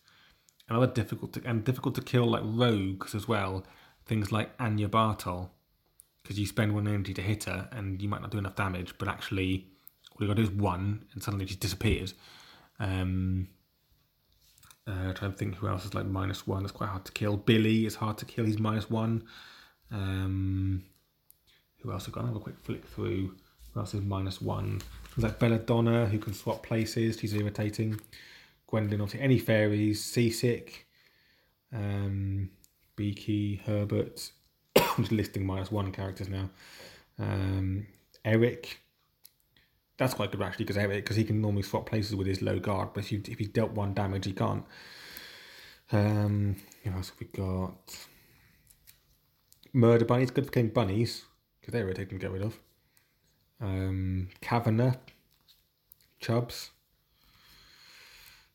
[0.69, 3.65] and other difficult to, and difficult to kill like rogues as well.
[4.07, 5.51] Things like Anya Bartol,
[6.29, 8.93] because you spend one energy to hit her, and you might not do enough damage,
[8.99, 9.67] but actually
[10.13, 12.13] all you got to do is one, and suddenly she disappears.
[12.79, 13.49] Um,
[14.87, 16.65] uh, trying to think who else is like minus one.
[16.65, 17.39] That's quite hard to kill.
[17.39, 18.45] Billy is hard to kill.
[18.45, 19.25] He's minus one.
[19.91, 20.85] Um,
[21.79, 22.07] who else?
[22.07, 23.35] I've got another quick flick through.
[23.73, 24.83] Who else is minus one?
[25.17, 27.19] There's like Belladonna, who can swap places.
[27.19, 27.99] She's irritating.
[28.67, 30.05] Gwendolyn, obviously, any fairies.
[30.05, 30.89] Seasick.
[31.73, 32.51] Um,
[32.97, 34.31] Beaky, Herbert.
[34.99, 36.51] I'm just listing minus one characters now.
[37.21, 37.87] Um,
[38.25, 38.81] Eric.
[39.97, 42.59] That's quite good actually, because Eric, because he can normally swap places with his low
[42.59, 44.65] guard, but if you if he dealt one damage, he can't.
[45.91, 48.07] Um, who else have we got?
[49.73, 51.25] Murder bunnies, good for killing bunnies
[51.61, 52.59] because they're irritating to get rid of.
[53.61, 54.97] Um, Kavanagh,
[56.21, 56.71] Chubbs,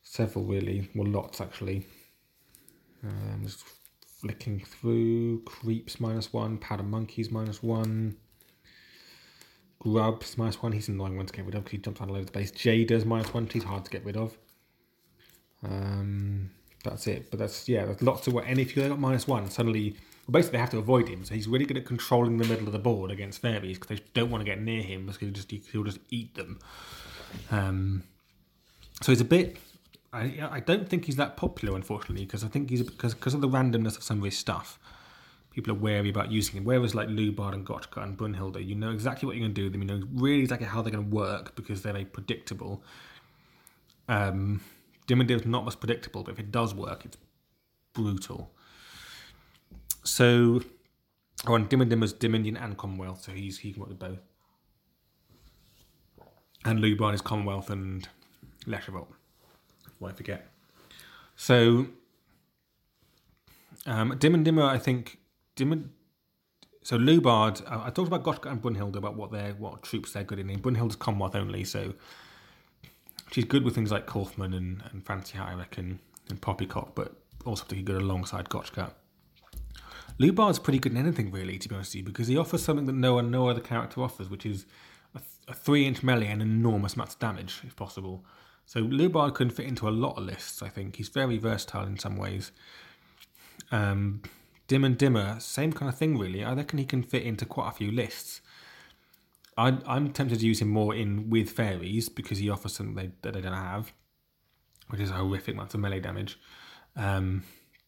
[0.02, 1.86] several really, well, lots actually.
[3.02, 3.64] Um, just
[4.24, 5.42] flicking through.
[5.44, 8.16] Creeps minus one, Powder Monkeys minus one.
[9.78, 10.72] Grubs minus one.
[10.72, 12.32] He's an annoying one to get rid of because he jumps out all over the
[12.32, 12.50] place.
[12.50, 13.46] Jada's minus one.
[13.52, 14.36] He's hard to get rid of.
[15.62, 16.50] Um,
[16.82, 17.30] that's it.
[17.30, 17.84] But that's yeah.
[17.84, 18.46] There's lots of what.
[18.46, 19.94] and if you got minus one, suddenly
[20.26, 21.22] well, basically they have to avoid him.
[21.26, 24.04] So he's really good at controlling the middle of the board against fairies because they
[24.14, 26.58] don't want to get near him because he'll just he'll just eat them.
[27.50, 28.04] Um,
[29.02, 29.58] so he's a bit.
[30.14, 33.40] I I don't think he's that popular, unfortunately, because I think he's because because of
[33.40, 34.78] the randomness of some of his stuff.
[35.50, 36.64] People are wary about using him.
[36.64, 39.64] Whereas like Lubard and Gotchgut and Brunhilde, you know exactly what you're going to do
[39.64, 39.82] with them.
[39.82, 42.82] You know really exactly how they're going to work because they're very predictable.
[44.08, 44.60] Um,
[45.06, 47.16] Dim and Dim's not as predictable, but if it does work, it's
[47.92, 48.50] brutal.
[50.02, 50.62] So,
[51.46, 53.98] oh, and Dim and Dim is Dominion and Commonwealth, so he's he can work with
[53.98, 54.18] both.
[56.64, 58.08] And Lubard is Commonwealth and
[58.66, 59.06] Leshavult.
[59.98, 60.48] Why forget?
[61.36, 61.86] So,
[63.86, 65.18] um, Dim and Dimmer, I think
[65.56, 65.90] Dim and
[66.82, 67.62] so Lubard.
[67.70, 70.50] Uh, I talked about Gotchgut and Brunhilde about what their what troops they're good in.
[70.50, 71.94] And Brunhilde's Commonwealth only, so
[73.32, 77.64] she's good with things like Kaufman and, and Fancy I reckon, and Poppycock, but also
[77.64, 78.92] particularly good alongside Gotchgut.
[80.18, 82.86] Lubard's pretty good in anything, really, to be honest with you, because he offers something
[82.86, 84.64] that no one, no other character offers, which is
[85.14, 88.24] a, a three-inch melee and enormous amounts of damage, if possible.
[88.66, 90.62] So Lubard can fit into a lot of lists.
[90.62, 92.50] I think he's very versatile in some ways.
[93.70, 94.22] Um,
[94.66, 96.42] Dim and Dimmer, same kind of thing, really.
[96.42, 98.40] I reckon he can fit into quite a few lists.
[99.56, 103.10] I, I'm tempted to use him more in with fairies because he offers something they,
[103.22, 103.92] that they don't have,
[104.88, 106.38] which is a horrific amount of melee damage.
[106.96, 107.44] Um,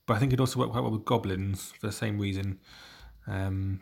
[0.07, 2.61] but I think it'd also work quite well with goblins for the same reason.
[3.27, 3.81] Um,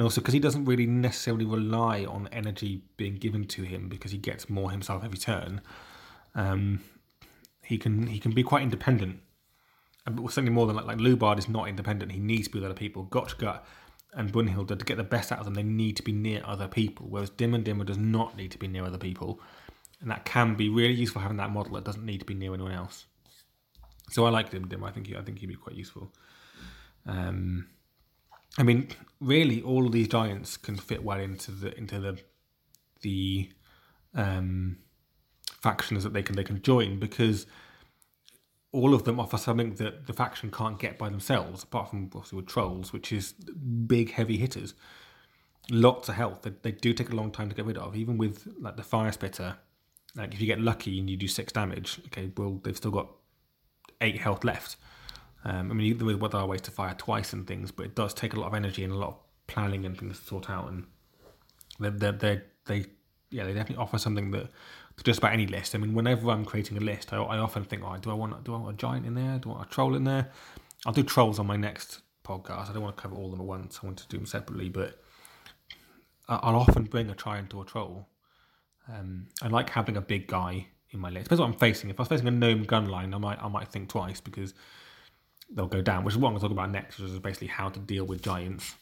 [0.00, 4.12] and also because he doesn't really necessarily rely on energy being given to him because
[4.12, 5.60] he gets more himself every turn.
[6.34, 6.80] Um,
[7.62, 9.20] he can he can be quite independent.
[10.06, 12.12] And certainly more than like, like Lubard is not independent.
[12.12, 13.04] He needs to be with other people.
[13.10, 13.60] Gotchgut
[14.14, 16.66] and Brunhilde to get the best out of them, they need to be near other
[16.66, 17.04] people.
[17.06, 19.38] Whereas Dim and Dimmer does not need to be near other people,
[20.00, 22.54] and that can be really useful having that model that doesn't need to be near
[22.54, 23.04] anyone else.
[24.08, 24.82] So I like Dim Dim.
[24.82, 26.10] I think he, I think he'd be quite useful.
[27.04, 27.66] Um,
[28.58, 28.88] I mean,
[29.20, 32.18] really, all of these giants can fit well into the into the
[33.02, 33.50] the
[34.14, 34.78] um,
[35.60, 37.46] factions that they can they can join because
[38.72, 42.36] all of them offer something that the faction can't get by themselves, apart from obviously
[42.36, 44.74] with trolls, which is big heavy hitters.
[45.70, 46.42] Lots of health.
[46.42, 48.82] They, they do take a long time to get rid of, even with like the
[48.82, 49.56] fire spitter.
[50.14, 53.10] Like if you get lucky and you do six damage, okay, well they've still got
[54.00, 54.76] eight health left.
[55.44, 58.34] Um, I mean, there are ways to fire twice and things, but it does take
[58.34, 60.70] a lot of energy and a lot of planning and things to sort out.
[60.70, 60.86] And
[61.78, 62.86] they they they they
[63.30, 64.48] yeah they definitely offer something that
[64.96, 65.74] to just about any list.
[65.74, 68.44] I mean, whenever I'm creating a list, I, I often think, oh, do I want
[68.44, 69.38] do I want a giant in there?
[69.38, 70.30] Do I want a troll in there?
[70.86, 72.70] I'll do trolls on my next podcast.
[72.70, 73.80] I don't want to cover all of them at once.
[73.82, 75.02] I want to do them separately, but
[76.28, 78.08] I'll often bring a giant or a troll.
[78.88, 81.24] Um, I like having a big guy in my list.
[81.24, 81.90] Depends what I'm facing.
[81.90, 84.54] If I was facing a gnome gun line, I might I might think twice because
[85.52, 87.48] they'll go down, which is what I'm going to talk about next, which is basically
[87.48, 88.74] how to deal with giants.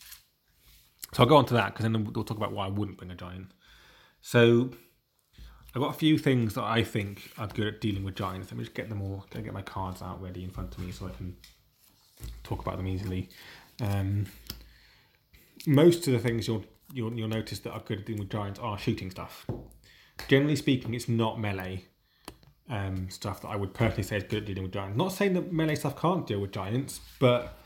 [1.13, 3.11] So I'll go on to that because then we'll talk about why I wouldn't bring
[3.11, 3.53] a giant.
[4.21, 4.71] So
[5.75, 8.51] I've got a few things that I think are good at dealing with giants.
[8.51, 10.93] Let me just get them all, get my cards out ready in front of me
[10.93, 11.37] so I can
[12.43, 13.29] talk about them easily.
[13.81, 14.27] Um,
[15.67, 18.59] most of the things you'll, you'll you'll notice that are good at dealing with giants
[18.59, 19.47] are shooting stuff.
[20.27, 21.85] Generally speaking, it's not melee
[22.69, 24.97] um, stuff that I would personally say is good at dealing with giants.
[24.97, 27.59] Not saying that melee stuff can't deal with giants, but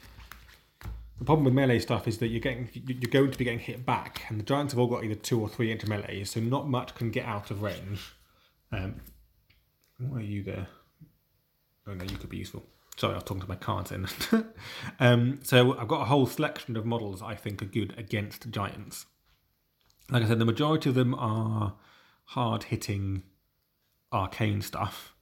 [1.19, 3.85] the problem with melee stuff is that you're getting you're going to be getting hit
[3.85, 6.69] back, and the giants have all got either two or three into melee, so not
[6.69, 8.15] much can get out of range.
[8.71, 9.01] Um,
[9.99, 10.69] why are you there?
[11.87, 12.65] Oh no, you could be useful.
[12.97, 14.07] Sorry, I was talking to my cards then.
[15.01, 19.07] um, so I've got a whole selection of models I think are good against giants.
[20.11, 21.75] Like I said, the majority of them are
[22.27, 23.23] hard hitting
[24.13, 25.15] arcane stuff.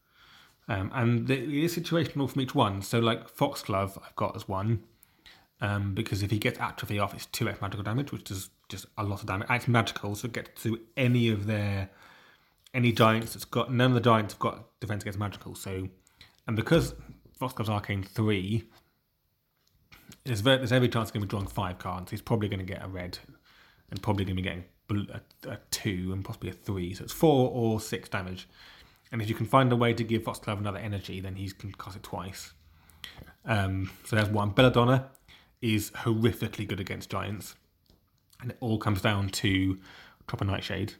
[0.68, 2.82] Um, and it is situational from each one.
[2.82, 4.84] So, like Foxglove, I've got as one.
[5.62, 9.04] Um, because if he gets atrophy off, it's 2x magical damage, which does just a
[9.04, 9.48] lot of damage.
[9.50, 11.90] It's magical, so it gets to any of their.
[12.72, 13.72] Any giants that's got.
[13.72, 15.54] None of the giants have got defense against magical.
[15.54, 15.88] So.
[16.46, 16.94] And because
[17.38, 18.64] Foxglove's Arcane 3,
[20.24, 22.10] there's, very, there's every chance he's going to be drawing five cards.
[22.10, 23.18] He's probably going to get a red
[23.90, 24.64] and probably going to be getting
[25.12, 26.94] a, a, two and possibly a three.
[26.94, 28.48] So it's four or six damage.
[29.12, 31.72] And if you can find a way to give Foxglove another energy, then he can
[31.72, 32.52] cast it twice.
[33.44, 34.50] Um, so there's one.
[34.50, 35.10] Belladonna
[35.60, 37.54] is horrifically good against giants.
[38.40, 39.78] And it all comes down to
[40.26, 40.94] drop a Nightshade.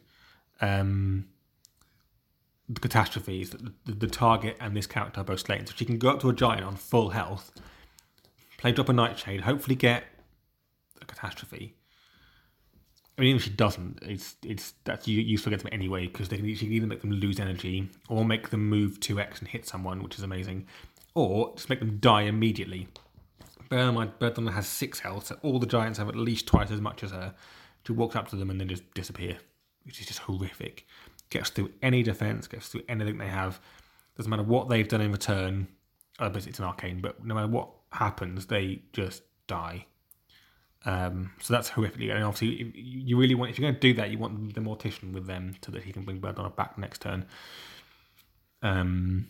[0.59, 1.27] Um,
[2.69, 5.65] the catastrophes that the, the, target and this character are both slain.
[5.65, 7.51] So she can go up to a giant on full health,
[8.57, 10.03] play drop a Nightshade, hopefully get
[11.01, 11.75] a catastrophe,
[13.21, 16.37] I mean, even if she doesn't, it's it's that's useful against them anyway because they
[16.37, 19.47] can, she can either make them lose energy or make them move two x and
[19.47, 20.65] hit someone, which is amazing,
[21.13, 22.87] or just make them die immediately.
[23.69, 27.11] Bear has six health, so all the giants have at least twice as much as
[27.11, 27.35] her.
[27.85, 29.37] She walks up to them and then just disappear,
[29.83, 30.87] which is just horrific.
[31.29, 33.61] Gets through any defense, gets through anything they have.
[34.17, 35.67] Doesn't matter what they've done in return.
[36.17, 39.85] Oh, it's an arcane, but no matter what happens, they just die.
[40.85, 42.13] Um, so that's horrifically.
[42.13, 45.13] And obviously, you really want if you're going to do that, you want the mortician
[45.13, 47.25] with them so that he can bring Belladonna back next turn.
[48.63, 49.27] Um,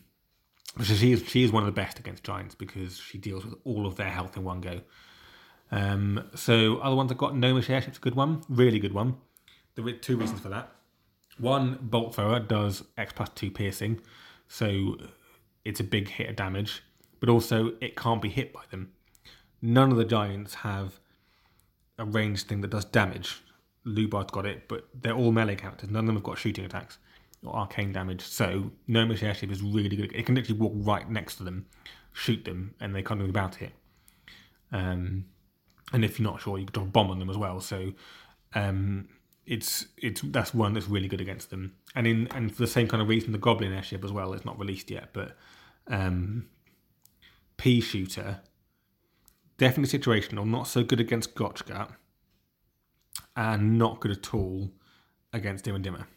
[0.82, 3.56] so she is she is one of the best against giants because she deals with
[3.66, 4.82] all of their health in one go.
[5.72, 9.18] Um, so other ones I've got Gnomish Airship's a good one, really good one.
[9.76, 10.72] There are two reasons for that.
[11.38, 14.02] One, Bolt Thrower does X plus two piercing,
[14.48, 14.98] so
[15.66, 16.84] it's a big hit of damage,
[17.20, 18.92] but also it can't be hit by them.
[19.62, 21.01] None of the giants have
[21.98, 23.42] a ranged thing that does damage.
[23.86, 25.90] Lubard's got it, but they're all melee characters.
[25.90, 26.98] None of them have got shooting attacks
[27.44, 28.22] or arcane damage.
[28.22, 30.12] So Gnomish Airship is really good.
[30.14, 31.66] It can literally walk right next to them,
[32.14, 33.72] shoot them, and they can't do anything about it.
[34.72, 35.26] Um,
[35.94, 37.60] and if you're not sure, you can drop a bomb on them as well.
[37.60, 37.94] So
[38.54, 39.10] um,
[39.46, 41.76] it's it's that's one that's really good against them.
[41.96, 44.34] And in and for the same kind of reason, the Goblin Airship as well.
[44.34, 45.36] It's not released yet, but
[45.88, 46.48] um,
[47.58, 48.42] Pea Shooter
[49.62, 51.92] definitely situational, not so good against Gotchgut,
[53.36, 54.72] and not good at all
[55.34, 56.08] against Dim and Dimmer.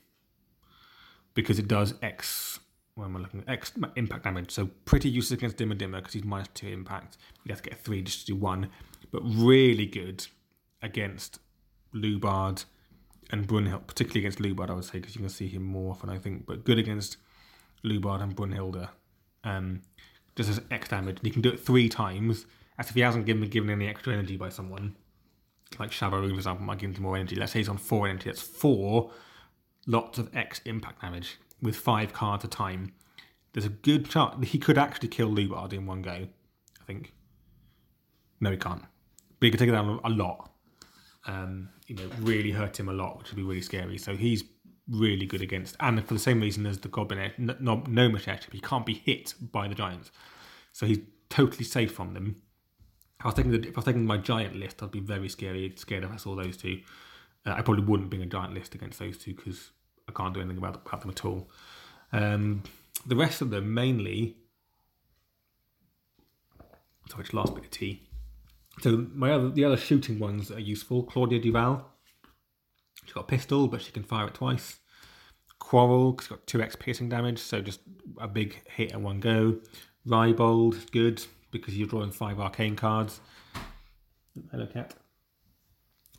[1.35, 2.59] Because it does X,
[2.99, 3.49] am I looking at?
[3.51, 4.51] X impact damage.
[4.51, 7.19] So pretty useless against Dim and Dimmer because he's minus two impact.
[7.45, 8.71] You have to get three just to do one.
[9.13, 10.27] But really good
[10.81, 11.39] against
[11.95, 12.65] Lubard
[13.31, 16.09] and Brunhild, particularly against Lubard, I would say, because you can see him more often,
[16.09, 16.47] I think.
[16.47, 17.19] But good against
[17.85, 18.89] Lubard and Brunhilde.
[19.45, 19.83] Um,
[20.35, 21.19] just as X damage.
[21.19, 22.47] And you can do it three times
[22.79, 24.97] as if he hasn't given given any extra energy by someone,
[25.79, 27.37] like Shabaroo, for example, might give him more energy.
[27.37, 28.25] Let's say he's on four energy.
[28.27, 29.11] That's four
[29.87, 32.93] lots of X impact damage with five cards a time.
[33.53, 36.11] There's a good chance he could actually kill Lubard in one go.
[36.11, 37.13] I think.
[38.41, 38.83] No, he can't.
[39.39, 40.51] But he could take it down a lot.
[41.27, 43.97] Um, you know, really hurt him a lot, which would be really scary.
[43.99, 44.45] So he's
[44.91, 48.17] really good against, and for the same reason as the Goblin, no, no,
[48.53, 50.11] he can't be hit by the Giants.
[50.73, 50.99] So he's
[51.31, 52.43] totally safe from them
[53.25, 55.73] I was taking the, if I was taking my giant list, I'd be very scary
[55.77, 56.81] scared if I saw those two.
[57.47, 59.71] Uh, I probably wouldn't bring a giant list against those two because
[60.09, 61.49] I can't do anything about, about them at all.
[62.13, 62.63] Um,
[63.07, 64.37] the rest of them mainly.
[67.11, 68.03] Sorry, it's last bit of tea.
[68.81, 71.03] So my other the other shooting ones are useful.
[71.05, 71.91] Claudia Duval.
[73.05, 74.81] She's got a pistol, but she can fire it twice.
[75.59, 77.81] Quarrel, she's got two X piercing damage, so just
[78.19, 79.59] a big hit in one go.
[80.07, 83.21] Rybold, good because you're drawing five arcane cards.
[84.51, 84.95] Hello, cat.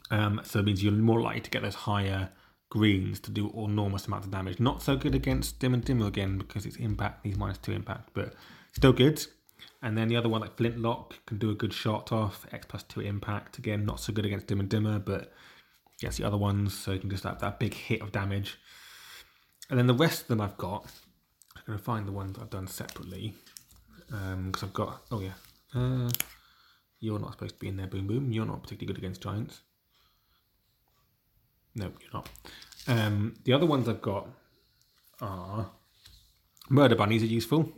[0.09, 2.29] Um, so it means you're more likely to get those higher
[2.69, 4.59] greens to do enormous amounts of damage.
[4.59, 8.09] Not so good against Dim and Dimmer again because it's impact, these minus two impact,
[8.13, 8.33] but
[8.73, 9.25] still good.
[9.81, 12.83] And then the other one, like Flintlock, can do a good shot off, X plus
[12.83, 13.57] two impact.
[13.57, 15.33] Again, not so good against Dim and Dimmer, but
[15.99, 18.57] against the other ones, so you can just have that big hit of damage.
[19.69, 20.91] And then the rest of them I've got,
[21.55, 23.33] I'm going to find the ones I've done separately
[24.08, 25.01] because um, I've got.
[25.12, 25.34] Oh yeah,
[25.74, 26.10] uh,
[26.99, 27.88] you're not supposed to be in there.
[27.88, 28.32] Boom boom.
[28.32, 29.62] You're not particularly good against giants.
[31.76, 32.30] No, you're not.
[32.88, 34.28] Um, the other ones I've got
[35.22, 35.70] are
[36.70, 37.72] murder bunnies are useful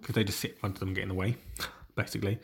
[0.00, 1.36] because they just sit in front of them get in the way,
[1.94, 2.38] basically.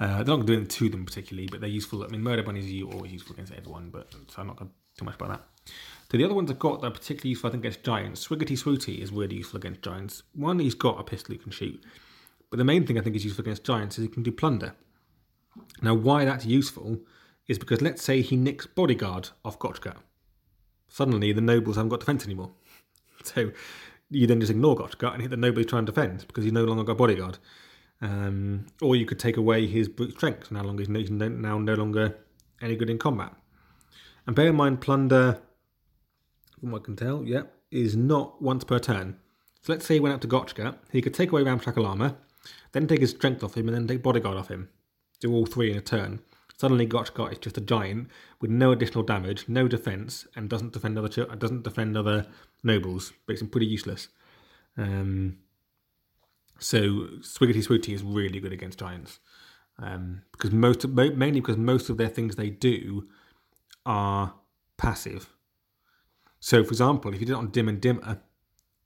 [0.00, 2.04] Uh, they're not doing to them particularly, but they're useful.
[2.04, 4.74] I mean, murder bunnies are always useful against everyone, but so I'm not going to
[4.96, 5.72] too much about that.
[6.10, 8.26] So the other ones I've got that are particularly useful, I think, against giants.
[8.26, 10.22] Swiggity Swooty is really useful against giants.
[10.34, 11.82] One, he's got a pistol he can shoot,
[12.50, 14.74] but the main thing I think is useful against giants is he can do plunder.
[15.82, 17.00] Now, why that's useful
[17.46, 19.96] is because let's say he nicks bodyguard off Gotchgut.
[20.88, 22.50] Suddenly, the nobles haven't got defense anymore.
[23.24, 23.50] So
[24.10, 26.64] you then just ignore Gotchgut and hit the noble trying to defend because he's no
[26.64, 27.38] longer got bodyguard.
[28.00, 30.52] Um, or you could take away his brute strength.
[30.52, 32.16] Now, longer he's now no longer
[32.62, 33.32] any good in combat.
[34.26, 35.40] And bear in mind, plunder,
[36.60, 39.16] from what I can tell, yeah, is not once per turn.
[39.62, 42.16] So let's say he went up to Gotchgut, he could take away Ramshackle armor,
[42.72, 44.68] then take his strength off him, and then take bodyguard off him.
[45.20, 46.20] Do all three in a turn.
[46.56, 48.08] Suddenly, Gotchgut is just a giant
[48.40, 52.26] with no additional damage, no defense, and doesn't defend other ch- doesn't defend other
[52.62, 53.12] nobles.
[53.26, 54.08] Makes him pretty useless.
[54.76, 55.38] Um,
[56.58, 56.80] so
[57.20, 59.20] Swiggity Swooty is really good against giants
[59.78, 63.08] um, because most mainly because most of their things they do
[63.86, 64.34] are
[64.76, 65.34] passive.
[66.40, 68.20] So, for example, if you did it on Dim and Dimmer,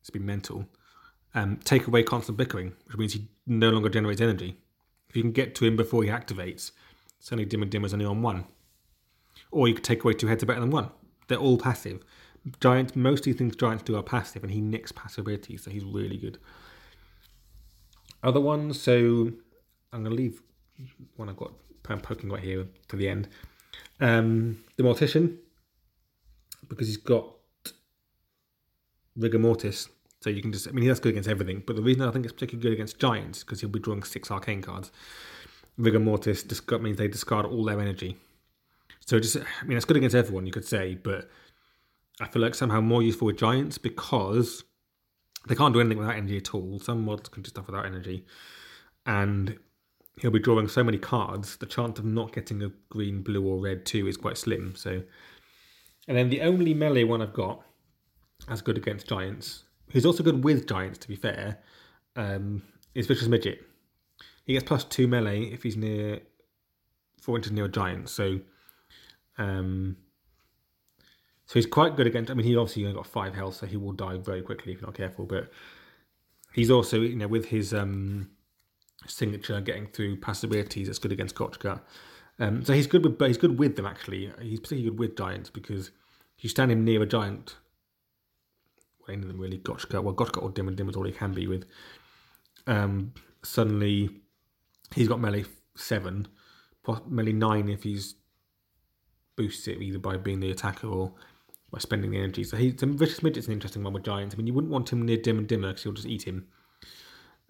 [0.01, 0.67] it's been mental.
[1.35, 4.59] Um, take away constant bickering, which means he no longer generates energy.
[5.09, 6.73] If you can get to him before he activates,
[7.19, 8.47] suddenly Dim and Dimmer's only on one.
[9.51, 10.91] Or you could take away two heads are better than one.
[11.29, 12.03] They're all passive.
[12.61, 15.71] Giants, most of the things giants do are passive, and he nicks passive abilities, so
[15.71, 16.39] he's really good.
[18.23, 19.33] Other ones, so
[19.93, 20.43] I'm going to leave
[21.17, 21.53] one I've got
[21.83, 23.29] poking right here to the end.
[24.01, 25.37] Um, the Mortician,
[26.69, 27.33] because he's got
[29.17, 29.89] rigor mortis,
[30.23, 30.69] so you can just.
[30.69, 31.63] I mean, that's good against everything.
[31.67, 34.31] But the reason I think it's particularly good against giants because he'll be drawing six
[34.31, 34.91] arcane cards.
[35.79, 36.45] Rigor mortis
[36.81, 38.19] means they discard all their energy.
[39.05, 41.29] So just, I mean, it's good against everyone, you could say, but
[42.21, 44.65] I feel like somehow more useful with giants because
[45.49, 46.79] they can't do anything without energy at all.
[46.79, 48.25] Some mods can do stuff without energy,
[49.07, 49.59] and
[50.21, 51.57] he'll be drawing so many cards.
[51.57, 54.75] The chance of not getting a green, blue, or red too is quite slim.
[54.77, 55.03] So,
[56.07, 57.63] and then the only melee one I've got
[58.49, 61.59] as good against giants, who's also good with giants, to be fair,
[62.17, 62.63] um,
[62.95, 63.67] is Vicious Midget.
[64.45, 66.21] He gets plus two melee if he's near
[67.21, 68.09] four inches near a giant.
[68.09, 68.41] So,
[69.39, 69.97] um,
[71.47, 72.31] so he's quite good against.
[72.31, 74.81] I mean, he obviously only got five health, so he will die very quickly if
[74.81, 75.27] you're not careful.
[75.27, 75.51] But
[76.53, 78.31] he's also, you know, with his um,
[79.07, 81.81] signature getting through passive abilities, it's good against Gotchgut.
[82.39, 84.33] Um, so he's good with, but he's good with them actually.
[84.41, 85.91] He's particularly good with giants because
[86.39, 87.57] you stand him near a giant,
[89.09, 91.33] any of them really, Gotchgut, well, Gotchgut or Dim and Dim is all he can
[91.33, 91.65] be with.
[92.67, 94.11] Um, suddenly,
[94.95, 95.45] he's got melee
[95.77, 96.29] seven,
[97.09, 98.15] melee nine if he's
[99.37, 101.13] boosts it either by being the attacker or
[101.71, 102.45] by spending the energy.
[102.45, 104.35] So he's a vicious midget's an interesting one with giants.
[104.35, 106.47] I mean, you wouldn't want him near dim and dimmer because he'll just eat him.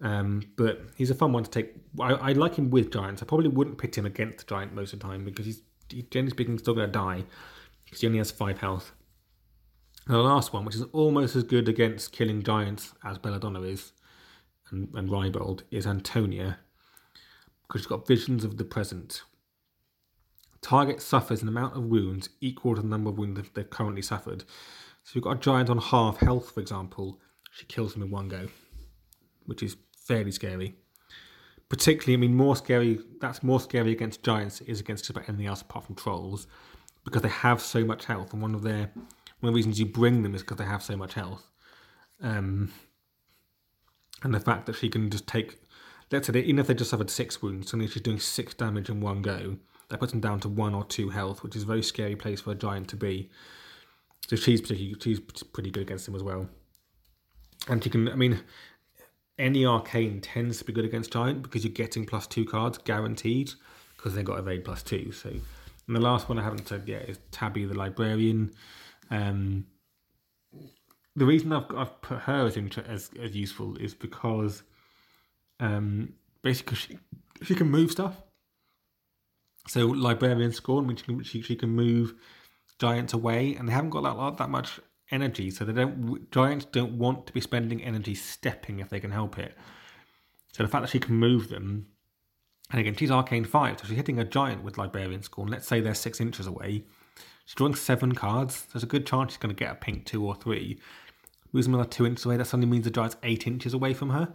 [0.01, 1.75] Um, but he's a fun one to take.
[1.99, 3.21] I, I, like him with giants.
[3.21, 5.61] I probably wouldn't pit him against the giant most of the time because he's
[6.09, 7.23] generally speaking still going to die
[7.85, 8.91] because he only has five health.
[10.05, 13.93] And the last one, which is almost as good against killing giants as Belladonna is,
[14.69, 16.59] and, and Rybold, is Antonia
[17.67, 19.23] because she's got visions of the present.
[20.61, 24.43] Target suffers an amount of wounds equal to the number of wounds they've currently suffered.
[25.03, 27.19] So you've got a giant on half health, for example,
[27.51, 28.47] she kills him in one go,
[29.45, 30.75] which is fairly scary.
[31.69, 32.99] Particularly, I mean, more scary.
[33.19, 36.47] That's more scary against giants is against just about anything else apart from trolls,
[37.03, 38.91] because they have so much health, and one of their
[39.43, 41.51] one of the reasons you bring them is because they have so much health.
[42.21, 42.71] Um,
[44.23, 45.59] and the fact that she can just take,
[46.13, 49.01] let's say, even if they just suffered six wounds, suddenly she's doing six damage in
[49.01, 49.57] one go
[49.89, 52.39] that puts them down to one or two health, which is a very scary place
[52.39, 53.29] for a giant to be.
[54.29, 56.47] So she's particularly she's pretty good against him as well.
[57.67, 58.39] And you can, I mean,
[59.37, 63.51] any arcane tends to be good against giant because you're getting plus two cards guaranteed
[63.97, 65.11] because they've got evade plus two.
[65.11, 68.53] So, and the last one I haven't said yet is Tabby the librarian.
[69.13, 69.67] Um,
[71.15, 74.63] the reason I've, I've put her as, inter- as as useful is because
[75.59, 76.97] um, basically she
[77.43, 78.15] she can move stuff.
[79.67, 82.15] So librarian scorn, which she, she can move
[82.79, 84.79] giants away, and they haven't got that that much
[85.11, 89.11] energy, so they don't giants don't want to be spending energy stepping if they can
[89.11, 89.55] help it.
[90.53, 91.85] So the fact that she can move them,
[92.71, 95.49] and again she's arcane five, so she's hitting a giant with librarian scorn.
[95.49, 96.85] Let's say they're six inches away.
[97.45, 98.65] She's drawing seven cards.
[98.71, 100.79] There's a good chance she's going to get a pink two or three.
[101.51, 102.37] Them another two inches away.
[102.37, 104.33] That suddenly means the giant's eight inches away from her,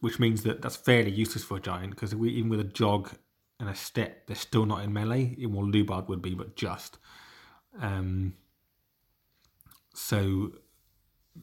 [0.00, 3.10] which means that that's fairly useless for a giant because even with a jog
[3.58, 5.34] and a step, they're still not in melee.
[5.46, 6.98] What Lubard would be, but just.
[7.80, 8.34] Um,
[9.94, 10.52] so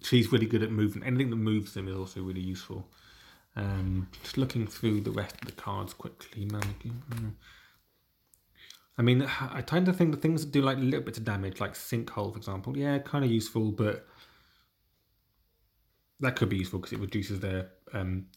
[0.01, 1.03] she's really good at moving.
[1.03, 2.87] Anything that moves them is also really useful.
[3.55, 6.47] Um, just looking through the rest of the cards quickly.
[8.97, 11.59] I mean, I tend to think the things that do like little bits of damage,
[11.59, 14.07] like sinkhole, for example, yeah, kind of useful, but
[16.19, 18.27] that could be useful because it reduces their um,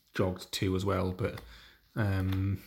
[0.51, 1.13] too as well.
[1.13, 1.41] But
[1.95, 2.59] um,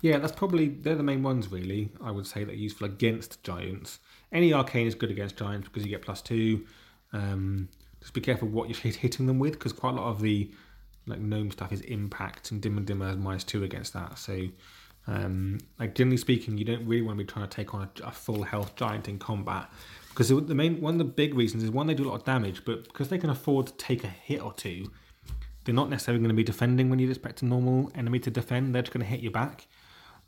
[0.00, 1.90] yeah, that's probably they're the main ones really.
[2.02, 3.98] I would say that are useful against giants.
[4.32, 6.64] Any arcane is good against giants because you get plus two.
[7.12, 7.68] Um,
[8.00, 10.50] just be careful what you're hitting them with because quite a lot of the
[11.06, 14.18] like gnome stuff is impact and dimmer dimmer has minus two against that.
[14.18, 14.46] So
[15.06, 18.06] um, like generally speaking, you don't really want to be trying to take on a,
[18.06, 19.68] a full health giant in combat
[20.12, 22.24] because the main one of the big reasons is one they do a lot of
[22.24, 24.90] damage, but because they can afford to take a hit or two,
[25.64, 28.74] they're not necessarily going to be defending when you'd expect a normal enemy to defend.
[28.74, 29.66] They're just going to hit you back.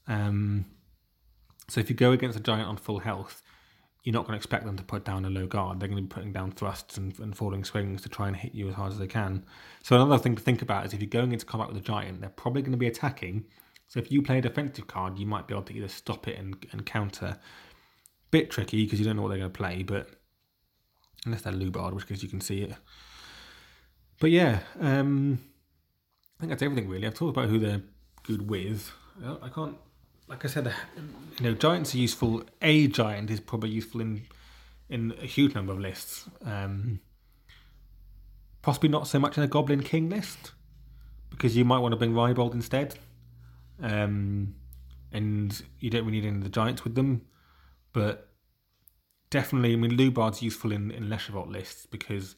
[0.08, 0.64] Um,
[1.68, 3.42] so if you go against a giant on full health,
[4.04, 5.80] you're not going to expect them to put down a low guard.
[5.80, 8.54] They're going to be putting down thrusts and, and falling swings to try and hit
[8.54, 9.44] you as hard as they can.
[9.82, 12.20] So another thing to think about is if you're going into combat with a giant,
[12.20, 13.44] they're probably going to be attacking.
[13.88, 16.38] So if you play a defensive card, you might be able to either stop it
[16.38, 17.36] and, and counter.
[18.30, 20.08] Bit tricky because you don't know what they're going to play, but
[21.24, 22.74] unless they're Lubard, which case you can see it.
[24.18, 25.38] But yeah, um,
[26.38, 27.06] I think that's everything really.
[27.06, 27.82] I've talked about who they're
[28.24, 28.90] good with.
[29.42, 29.76] I can't
[30.28, 30.72] like I said,
[31.38, 32.44] you know, giants are useful.
[32.62, 34.22] A giant is probably useful in
[34.88, 36.28] in a huge number of lists.
[36.44, 37.00] Um,
[38.62, 40.52] possibly not so much in a Goblin King list
[41.30, 42.96] because you might want to bring Rybold instead,
[43.82, 44.54] um,
[45.12, 47.22] and you don't really need any of the giants with them.
[47.92, 48.28] But
[49.30, 52.36] definitely, I mean, Lubard's useful in in Leshavult lists because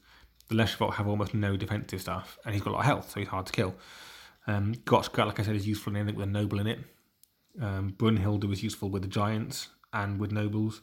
[0.49, 3.20] the Leshavult have almost no defensive stuff, and he's got a lot of health, so
[3.20, 3.74] he's hard to kill.
[4.47, 6.78] Um, Gotchgut, like I said, is useful in anything with a noble in it.
[7.61, 10.82] Um, Brunhilde was useful with the giants and with nobles.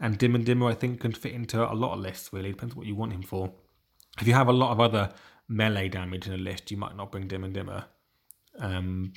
[0.00, 2.52] And Dim and Dimmer, I think, can fit into a lot of lists, really.
[2.52, 3.52] Depends what you want him for.
[4.20, 5.10] If you have a lot of other
[5.48, 7.86] melee damage in a list, you might not bring Dim and Dimmer.
[8.60, 9.12] Um,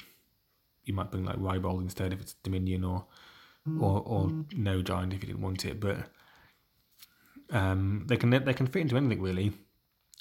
[0.91, 3.05] you might bring like Rybold instead if it's Dominion or
[3.79, 5.79] or or no giant if you didn't want it.
[5.79, 5.97] But
[7.51, 9.53] um, they can they can fit into anything really,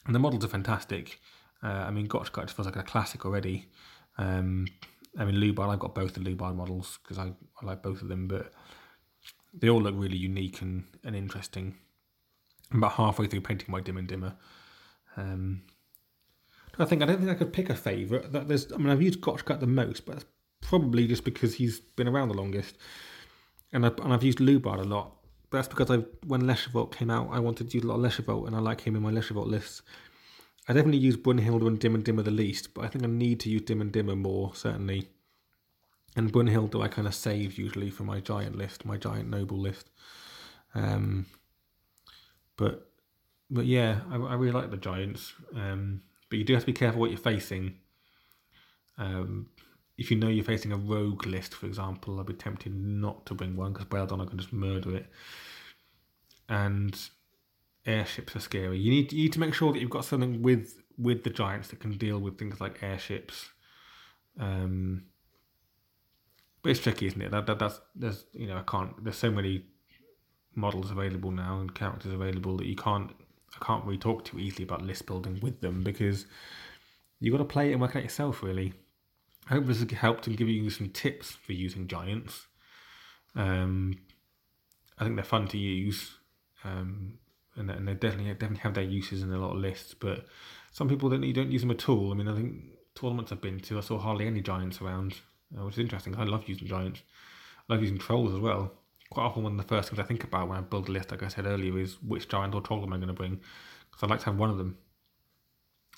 [0.07, 1.21] and the models are fantastic.
[1.63, 3.67] Uh, I mean, Gotchgut just feels like a classic already.
[4.17, 4.67] Um,
[5.19, 8.09] I mean, Lubard, I've got both the Lubard models because I, I like both of
[8.09, 8.53] them, but
[9.53, 11.77] they all look really unique and, and interesting.
[12.71, 14.37] I'm about halfway through painting my Dim and Dimmer.
[15.17, 15.63] Um,
[16.79, 18.33] I think I don't think I could pick a favourite.
[18.33, 20.27] That there's, I mean, I've used Gotchgut the most, but that's
[20.61, 22.77] probably just because he's been around the longest,
[23.73, 25.17] and I, and I've used Lubard a lot.
[25.51, 25.97] But that's because I
[26.27, 28.83] when Leshavult came out, I wanted to use a lot of Leshavult, and I like
[28.83, 29.83] him in my Leshavult lists.
[30.69, 33.41] I definitely use Brunhilde and Dim and Dimmer the least, but I think I need
[33.41, 35.09] to use Dim and Dimmer more, certainly.
[36.15, 39.91] And Brunhilde I kind of save usually for my giant list, my giant noble list.
[40.75, 41.27] Um,
[42.57, 42.91] but
[43.51, 45.33] but yeah, I, I really like the giants.
[45.57, 47.75] Um, but you do have to be careful what you're facing.
[48.97, 49.49] Um,
[50.01, 53.35] if you know you're facing a rogue list, for example, I'd be tempted not to
[53.35, 55.07] bring one because Belladonna can just murder it.
[56.49, 56.99] And
[57.85, 58.79] airships are scary.
[58.79, 61.69] You need you need to make sure that you've got something with with the giants
[61.69, 63.51] that can deal with things like airships.
[64.39, 65.05] Um,
[66.63, 67.31] but it's tricky, isn't it?
[67.31, 69.05] That, that that's there's you know I can't.
[69.05, 69.67] There's so many
[70.55, 73.11] models available now and characters available that you can't.
[73.55, 76.25] I can't really talk too easily about list building with them because
[77.19, 78.43] you've got to play it and work it out yourself.
[78.43, 78.73] Really,
[79.51, 82.47] I hope this has helped and give you some tips for using giants.
[83.35, 83.99] Um,
[84.97, 86.15] I think they're fun to use.
[86.63, 87.19] Um,
[87.57, 89.93] and, and they definitely definitely have their uses in a lot of lists.
[89.93, 90.27] But
[90.71, 92.13] some people don't you don't use them at all.
[92.13, 95.17] I mean, I think tournaments I've been to, I saw hardly any giants around,
[95.59, 96.17] uh, which is interesting.
[96.17, 97.03] I love using giants.
[97.69, 98.73] I love using trolls as well.
[99.11, 101.11] Quite often, one of the first things I think about when I build a list,
[101.11, 103.41] like I said earlier, is which giant or troll am I going to bring?
[103.91, 104.79] Because I'd like to have one of them.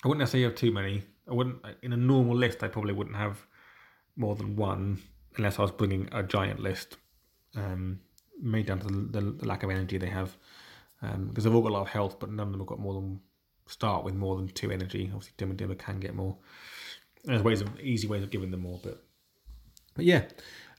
[0.03, 1.03] I wouldn't necessarily have too many.
[1.29, 2.63] I wouldn't in a normal list.
[2.63, 3.45] I probably wouldn't have
[4.15, 5.01] more than one
[5.37, 6.97] unless I was bringing a giant list.
[7.55, 7.99] Um,
[8.41, 10.35] made down to the, the, the lack of energy they have
[11.01, 12.79] because um, they've all got a lot of health, but none of them have got
[12.79, 13.19] more than
[13.67, 15.09] start with more than two energy.
[15.13, 16.37] Obviously, Dim and Dimmer can get more.
[17.23, 19.03] There's ways of easy ways of giving them more, but
[19.95, 20.23] but yeah,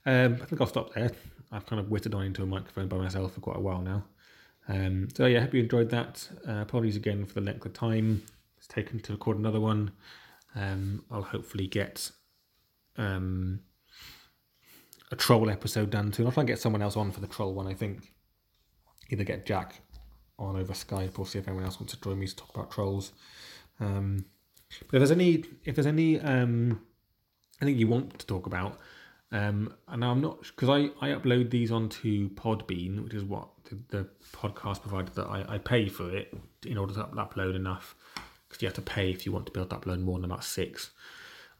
[0.05, 1.11] um, I think I'll stop there.
[1.51, 4.03] I've kind of whittled on into a microphone by myself for quite a while now.
[4.67, 6.27] Um, so yeah, I hope you enjoyed that.
[6.47, 8.23] Uh, apologies again for the length of time
[8.57, 9.91] it's taken to record another one.
[10.55, 12.11] Um, I'll hopefully get
[12.97, 13.59] um,
[15.11, 16.25] a troll episode done too.
[16.25, 17.67] I'll try and get someone else on for the troll one.
[17.67, 18.13] I think
[19.09, 19.81] either get Jack
[20.39, 22.71] on over Skype or see if anyone else wants to join me to talk about
[22.71, 23.11] trolls.
[23.79, 24.25] Um,
[24.87, 26.81] but if there's any, if there's any, um,
[27.61, 28.79] anything you want to talk about,
[29.31, 33.77] um, and I'm not because I, I upload these onto Podbean, which is what the,
[33.89, 36.33] the podcast provider that I, I pay for it
[36.65, 37.95] in order to upload enough
[38.55, 40.31] because you have to pay if you want to be able to upload more than
[40.31, 40.91] about six.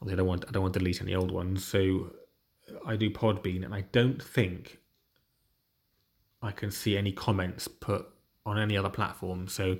[0.01, 2.13] Obviously, I don't want I don't want to delete any old ones, so
[2.85, 4.79] I do Podbean, and I don't think
[6.41, 8.07] I can see any comments put
[8.45, 9.47] on any other platform.
[9.47, 9.77] So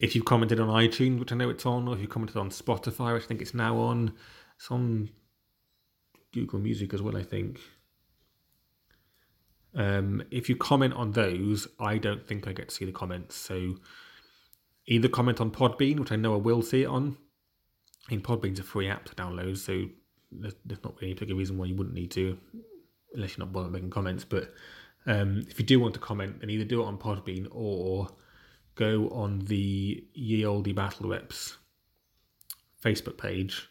[0.00, 2.50] if you've commented on iTunes, which I know it's on, or if you commented on
[2.50, 4.12] Spotify, which I think it's now on,
[4.56, 5.10] it's on
[6.32, 7.60] Google Music as well, I think.
[9.74, 13.36] Um, if you comment on those, I don't think I get to see the comments.
[13.36, 13.76] So
[14.88, 17.16] either comment on Podbean, which I know I will see it on.
[18.10, 19.84] In Podbean's a free app to download, so
[20.32, 22.38] there's, there's not really a particular reason why you wouldn't need to,
[23.14, 24.24] unless you're not bothered making comments.
[24.24, 24.50] But
[25.06, 28.08] um, if you do want to comment, then either do it on Podbean or
[28.76, 31.58] go on the Ye Olde Battle Reps
[32.82, 33.68] Facebook page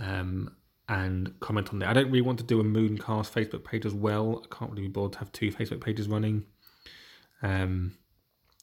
[0.00, 0.54] um,
[0.88, 1.88] and comment on there.
[1.88, 4.44] I don't really want to do a Mooncast Facebook page as well.
[4.44, 6.44] I can't really be bothered to have two Facebook pages running.
[7.42, 7.96] Um,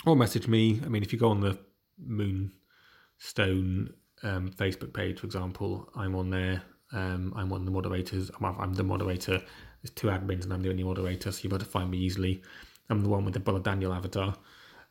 [0.05, 0.79] or message me.
[0.85, 1.57] I mean, if you go on the
[1.97, 3.93] Moonstone
[4.23, 6.61] um, Facebook page, for example, I'm on there.
[6.91, 8.29] Um, I'm one of the moderators.
[8.39, 9.41] I'm, I'm, the moderator.
[9.81, 12.41] There's two admins, and I'm the only moderator, so you're able to find me easily.
[12.89, 14.35] I'm the one with the Brother Daniel avatar.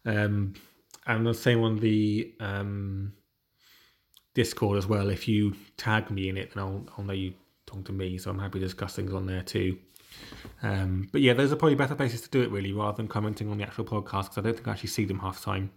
[0.04, 0.54] Um,
[1.06, 3.12] and the same on the um,
[4.34, 5.10] Discord as well.
[5.10, 7.34] If you tag me in it, then I'll, I'll know you
[7.66, 8.18] talk to me.
[8.18, 9.78] So I'm happy to discuss things on there too.
[10.62, 13.50] Um, but yeah, those are probably better places to do it really, rather than commenting
[13.50, 15.70] on the actual podcast because I don't think I actually see them half time.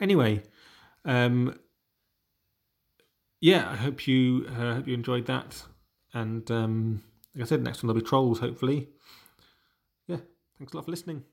[0.00, 0.42] Anyway,
[1.04, 1.58] um,
[3.40, 5.64] yeah, I hope you uh, hope you enjoyed that,
[6.14, 7.02] and um,
[7.34, 8.40] like I said, next one there'll be trolls.
[8.40, 8.88] Hopefully,
[10.06, 10.18] yeah.
[10.58, 11.24] Thanks a lot for listening.